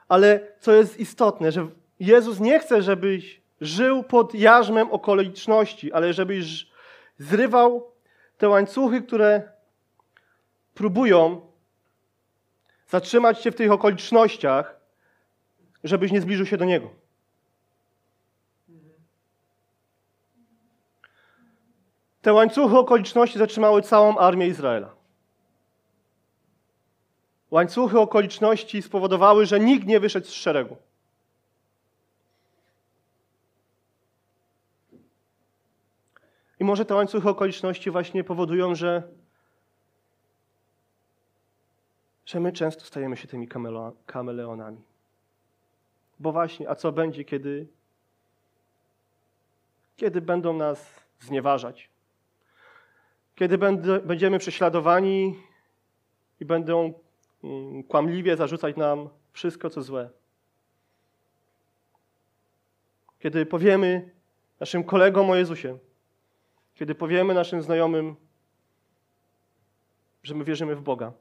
Ale 0.07 0.39
co 0.59 0.73
jest 0.73 0.99
istotne, 0.99 1.51
że 1.51 1.67
Jezus 1.99 2.39
nie 2.39 2.59
chce, 2.59 2.81
żebyś 2.81 3.41
żył 3.61 4.03
pod 4.03 4.35
jarzmem 4.35 4.91
okoliczności, 4.91 5.93
ale 5.93 6.13
żebyś 6.13 6.67
zrywał 7.17 7.91
te 8.37 8.49
łańcuchy, 8.49 9.01
które 9.01 9.51
próbują 10.73 11.41
zatrzymać 12.87 13.39
cię 13.39 13.51
w 13.51 13.55
tych 13.55 13.71
okolicznościach, 13.71 14.79
żebyś 15.83 16.11
nie 16.11 16.21
zbliżył 16.21 16.45
się 16.45 16.57
do 16.57 16.65
Niego. 16.65 16.89
Te 22.27 22.33
łańcuchy 22.33 22.77
okoliczności 22.77 23.39
zatrzymały 23.39 23.81
całą 23.81 24.17
armię 24.17 24.47
Izraela. 24.47 24.95
Łańcuchy 27.51 27.99
okoliczności 27.99 28.81
spowodowały, 28.81 29.45
że 29.45 29.59
nikt 29.59 29.87
nie 29.87 29.99
wyszedł 29.99 30.27
z 30.27 30.31
szeregu. 30.31 30.77
I 36.59 36.63
może 36.63 36.85
te 36.85 36.95
łańcuchy 36.95 37.29
okoliczności 37.29 37.91
właśnie 37.91 38.23
powodują, 38.23 38.75
że, 38.75 39.03
że 42.25 42.39
my 42.39 42.51
często 42.51 42.85
stajemy 42.85 43.17
się 43.17 43.27
tymi 43.27 43.47
kameleonami. 44.05 44.81
Bo 46.19 46.31
właśnie, 46.31 46.69
a 46.69 46.75
co 46.75 46.91
będzie, 46.91 47.23
kiedy, 47.23 47.67
kiedy 49.95 50.21
będą 50.21 50.53
nas 50.53 50.89
znieważać? 51.19 51.96
Kiedy 53.37 53.57
będziemy 54.03 54.39
prześladowani 54.39 55.39
i 56.39 56.45
będą 56.45 56.93
mm, 57.43 57.83
kłamliwie 57.83 58.37
zarzucać 58.37 58.75
nam 58.75 59.09
wszystko, 59.31 59.69
co 59.69 59.81
złe? 59.81 60.09
Kiedy 63.19 63.45
powiemy 63.45 64.11
naszym 64.59 64.83
kolegom 64.83 65.29
o 65.29 65.35
Jezusie, 65.35 65.77
kiedy 66.75 66.95
powiemy 66.95 67.33
naszym 67.33 67.61
znajomym, 67.61 68.15
że 70.23 70.35
my 70.35 70.43
wierzymy 70.43 70.75
w 70.75 70.81
Boga. 70.81 71.13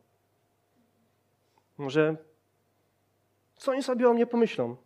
Może 1.79 2.17
co 3.57 3.73
oni 3.73 3.83
sobie 3.83 4.09
o 4.09 4.15
mnie 4.15 4.27
pomyślą? 4.27 4.77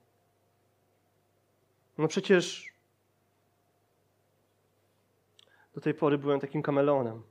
No 1.99 2.09
przecież 2.09 2.70
do 5.75 5.81
tej 5.81 5.95
pory 5.95 6.19
byłem 6.19 6.41
takim 6.41 6.63
kameleonem. 6.63 7.23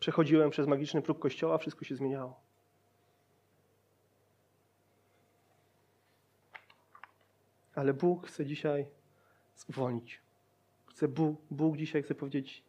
Przechodziłem 0.00 0.50
przez 0.50 0.66
magiczny 0.66 1.02
próg 1.02 1.18
kościoła, 1.18 1.58
wszystko 1.58 1.84
się 1.84 1.96
zmieniało. 1.96 2.40
Ale 7.74 7.94
Bóg 7.94 8.26
chce 8.26 8.46
dzisiaj 8.46 8.86
uwolnić. 9.68 10.20
Chce 10.86 11.08
Bóg, 11.08 11.40
Bóg 11.50 11.76
dzisiaj 11.76 12.02
chce 12.02 12.14
powiedzieć: 12.14 12.62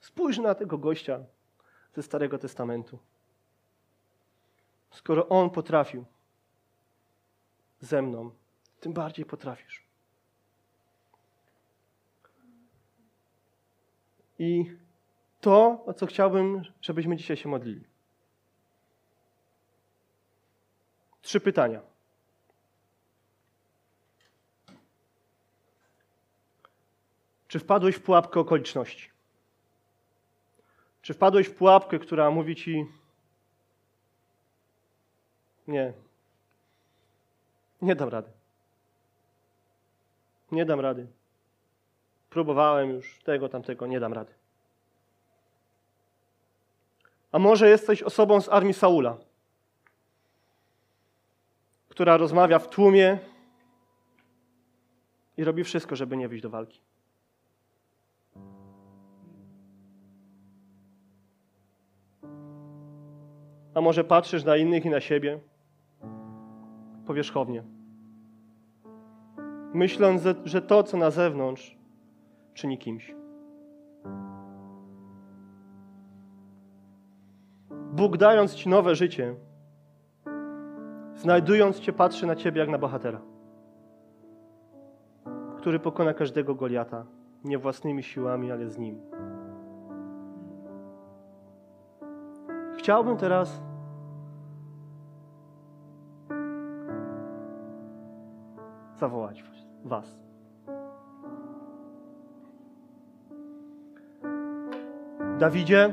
spójrz 0.00 0.38
na 0.38 0.54
tego 0.54 0.78
gościa 0.78 1.24
ze 1.94 2.02
Starego 2.02 2.38
Testamentu. 2.38 2.98
Skoro 4.90 5.28
on 5.28 5.50
potrafił 5.50 6.04
ze 7.80 8.02
mną, 8.02 8.30
tym 8.80 8.92
bardziej 8.92 9.24
potrafisz. 9.24 9.85
I 14.38 14.76
to, 15.40 15.84
o 15.86 15.94
co 15.94 16.06
chciałbym, 16.06 16.62
żebyśmy 16.82 17.16
dzisiaj 17.16 17.36
się 17.36 17.48
modlili. 17.48 17.84
Trzy 21.22 21.40
pytania. 21.40 21.80
Czy 27.48 27.58
wpadłeś 27.58 27.96
w 27.96 28.02
pułapkę 28.02 28.40
okoliczności? 28.40 29.10
Czy 31.02 31.14
wpadłeś 31.14 31.46
w 31.46 31.54
pułapkę, 31.54 31.98
która 31.98 32.30
mówi 32.30 32.56
ci: 32.56 32.86
Nie, 35.66 35.92
nie 37.82 37.96
dam 37.96 38.08
rady. 38.08 38.30
Nie 40.52 40.64
dam 40.64 40.80
rady. 40.80 41.06
Próbowałem 42.36 42.90
już 42.90 43.18
tego, 43.22 43.48
tamtego, 43.48 43.86
nie 43.86 44.00
dam 44.00 44.12
rady. 44.12 44.34
A 47.32 47.38
może 47.38 47.68
jesteś 47.68 48.02
osobą 48.02 48.40
z 48.40 48.48
armii 48.48 48.74
Saula, 48.74 49.16
która 51.88 52.16
rozmawia 52.16 52.58
w 52.58 52.68
tłumie 52.68 53.18
i 55.36 55.44
robi 55.44 55.64
wszystko, 55.64 55.96
żeby 55.96 56.16
nie 56.16 56.28
wyjść 56.28 56.42
do 56.42 56.50
walki. 56.50 56.80
A 63.74 63.80
może 63.80 64.04
patrzysz 64.04 64.44
na 64.44 64.56
innych 64.56 64.84
i 64.84 64.90
na 64.90 65.00
siebie 65.00 65.40
powierzchownie, 67.06 67.62
myśląc, 69.74 70.22
że 70.44 70.62
to, 70.62 70.82
co 70.82 70.96
na 70.96 71.10
zewnątrz, 71.10 71.75
czyni 72.56 72.78
kimś. 72.78 73.14
Bóg 77.92 78.16
dając 78.16 78.54
Ci 78.54 78.68
nowe 78.68 78.94
życie, 78.94 79.34
znajdując 81.14 81.80
Cię, 81.80 81.92
patrzy 81.92 82.26
na 82.26 82.36
Ciebie 82.36 82.60
jak 82.60 82.68
na 82.68 82.78
bohatera, 82.78 83.20
który 85.56 85.78
pokona 85.80 86.14
każdego 86.14 86.54
Goliata, 86.54 87.06
nie 87.44 87.58
własnymi 87.58 88.02
siłami, 88.02 88.52
ale 88.52 88.68
z 88.68 88.78
Nim. 88.78 89.00
Chciałbym 92.78 93.16
teraz 93.16 93.62
zawołać 98.98 99.44
Was. 99.84 100.25
Dawidzie, 105.38 105.92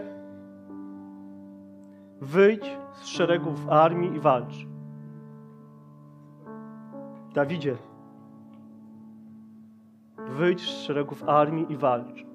wyjdź 2.21 2.77
z 2.93 3.05
szeregów 3.05 3.69
armii 3.69 4.15
i 4.15 4.19
walcz. 4.19 4.67
Dawidzie, 7.33 7.77
wyjdź 10.29 10.61
z 10.61 10.81
szeregów 10.81 11.23
armii 11.29 11.71
i 11.71 11.77
walcz. 11.77 12.25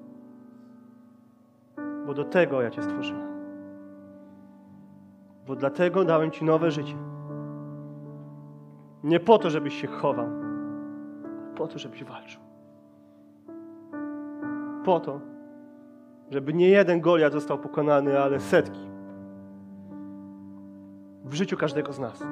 Bo 2.05 2.13
do 2.13 2.23
tego 2.23 2.61
ja 2.61 2.69
Cię 2.69 2.83
stworzyłem. 2.83 3.29
Bo 5.47 5.55
dlatego 5.55 6.05
dałem 6.05 6.31
Ci 6.31 6.45
nowe 6.45 6.71
życie. 6.71 6.95
Nie 9.03 9.19
po 9.19 9.37
to, 9.37 9.49
żebyś 9.49 9.81
się 9.81 9.87
chował, 9.87 10.27
po 11.55 11.67
to, 11.67 11.79
żebyś 11.79 12.03
walczył. 12.03 12.41
Po 14.85 14.99
to, 14.99 15.19
żeby 16.29 16.53
nie 16.53 16.69
jeden 16.69 17.01
Goliat 17.01 17.33
został 17.33 17.57
pokonany, 17.57 18.19
ale 18.19 18.39
setki. 18.39 18.89
W 21.25 21.33
życiu 21.33 21.57
każdego 21.57 21.93
z 21.93 21.99
nas. 21.99 22.23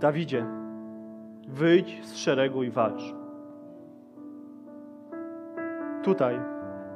Dawidzie, 0.00 0.46
wyjdź 1.48 2.06
z 2.06 2.16
szeregu 2.16 2.62
i 2.62 2.70
walcz. 2.70 3.14
Tutaj 6.02 6.40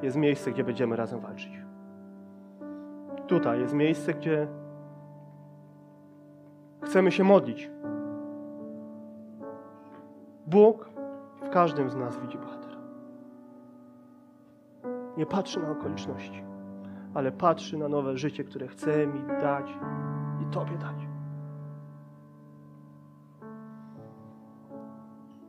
jest 0.03 0.17
miejsce, 0.17 0.53
gdzie 0.53 0.65
będziemy 0.65 0.97
razem 0.97 1.21
walczyć. 1.21 1.61
Tutaj 3.27 3.61
jest 3.61 3.75
miejsce, 3.75 4.15
gdzie 4.15 4.49
chcemy 6.83 7.13
się 7.13 7.25
modlić. 7.25 7.71
Bóg 10.47 10.96
każdym 11.57 11.91
z 11.91 11.97
nas 11.97 12.21
widzi 12.21 12.39
bohatera. 12.39 12.77
Nie 15.17 15.27
patrzy 15.27 15.61
na 15.61 15.71
okoliczności, 15.71 16.45
ale 17.15 17.33
patrzy 17.33 17.79
na 17.79 17.89
nowe 17.89 18.17
życie, 18.17 18.45
które 18.45 18.69
chce 18.69 19.07
mi 19.07 19.21
dać 19.21 19.71
i 20.43 20.47
Tobie 20.51 20.79
dać. 20.79 20.97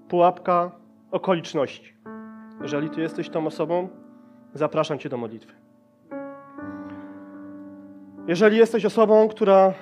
Pułapka 0.08 0.72
okoliczności. 1.12 1.93
Jeżeli 2.62 2.89
Ty 2.89 3.02
jesteś 3.02 3.30
tą 3.30 3.46
osobą, 3.48 3.89
zapraszam 4.54 5.00
Cię 5.00 5.10
do 5.10 5.17
modlitwy. 5.17 5.54
Jeżeli 8.28 8.58
jesteś 8.58 8.86
osobą, 8.86 9.28
która 9.28 9.74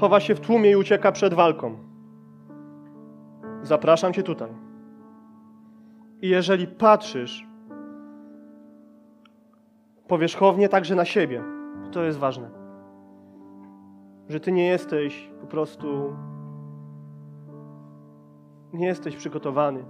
chowa 0.00 0.20
się 0.20 0.34
w 0.34 0.40
tłumie 0.40 0.70
i 0.70 0.76
ucieka 0.76 1.12
przed 1.12 1.34
walką, 1.34 1.78
zapraszam 3.62 4.12
Cię 4.12 4.22
tutaj. 4.22 4.69
I 6.22 6.28
jeżeli 6.28 6.66
patrzysz 6.66 7.46
powierzchownie 10.08 10.68
także 10.68 10.94
na 10.94 11.04
siebie, 11.04 11.42
to 11.92 12.02
jest 12.02 12.18
ważne, 12.18 12.50
że 14.28 14.40
Ty 14.40 14.52
nie 14.52 14.66
jesteś 14.66 15.30
po 15.40 15.46
prostu, 15.46 16.16
nie 18.72 18.86
jesteś 18.86 19.16
przygotowany, 19.16 19.84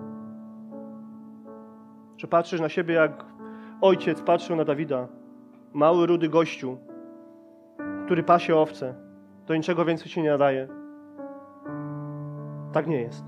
że 2.16 2.26
patrzysz 2.26 2.60
na 2.60 2.68
siebie 2.68 2.94
jak 2.94 3.24
ojciec 3.80 4.22
patrzył 4.22 4.56
na 4.56 4.64
Dawida, 4.64 5.08
mały, 5.72 6.06
rudy 6.06 6.28
gościu, 6.28 6.78
który 8.04 8.22
pasie 8.22 8.56
owce, 8.56 8.94
do 9.46 9.56
niczego 9.56 9.84
więcej 9.84 10.08
się 10.08 10.22
nie 10.22 10.30
nadaje. 10.30 10.68
Tak 12.72 12.86
nie 12.86 13.00
jest. 13.00 13.24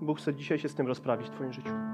Bóg 0.00 0.18
chce 0.18 0.34
dzisiaj 0.34 0.58
się 0.58 0.68
z 0.68 0.74
tym 0.74 0.86
rozprawić 0.86 1.26
w 1.26 1.30
Twoim 1.30 1.52
życiu. 1.52 1.91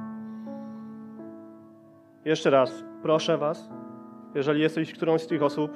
Jeszcze 2.28 2.50
raz, 2.50 2.70
proszę 3.02 3.38
Was, 3.38 3.68
jeżeli 4.34 4.60
jesteś 4.60 4.92
którąś 4.92 5.22
z 5.22 5.26
tych 5.26 5.42
osób, 5.42 5.70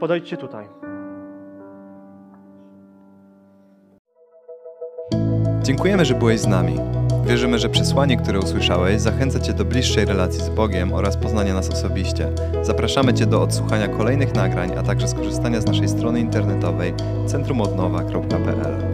podejdźcie 0.00 0.36
tutaj. 0.36 0.66
Dziękujemy, 5.62 6.04
że 6.04 6.14
byłeś 6.14 6.40
z 6.40 6.46
nami. 6.46 6.76
Wierzymy, 7.24 7.58
że 7.58 7.68
przesłanie, 7.68 8.16
które 8.16 8.38
usłyszałeś, 8.38 9.00
zachęca 9.00 9.40
Cię 9.40 9.52
do 9.52 9.64
bliższej 9.64 10.04
relacji 10.04 10.40
z 10.40 10.48
Bogiem 10.48 10.92
oraz 10.92 11.16
poznania 11.16 11.54
nas 11.54 11.70
osobiście. 11.70 12.32
Zapraszamy 12.62 13.14
Cię 13.14 13.26
do 13.26 13.42
odsłuchania 13.42 13.88
kolejnych 13.88 14.34
nagrań, 14.34 14.70
a 14.78 14.82
także 14.82 15.08
skorzystania 15.08 15.60
z 15.60 15.66
naszej 15.66 15.88
strony 15.88 16.20
internetowej 16.20 16.94
centrumodnowa.pl. 17.26 18.87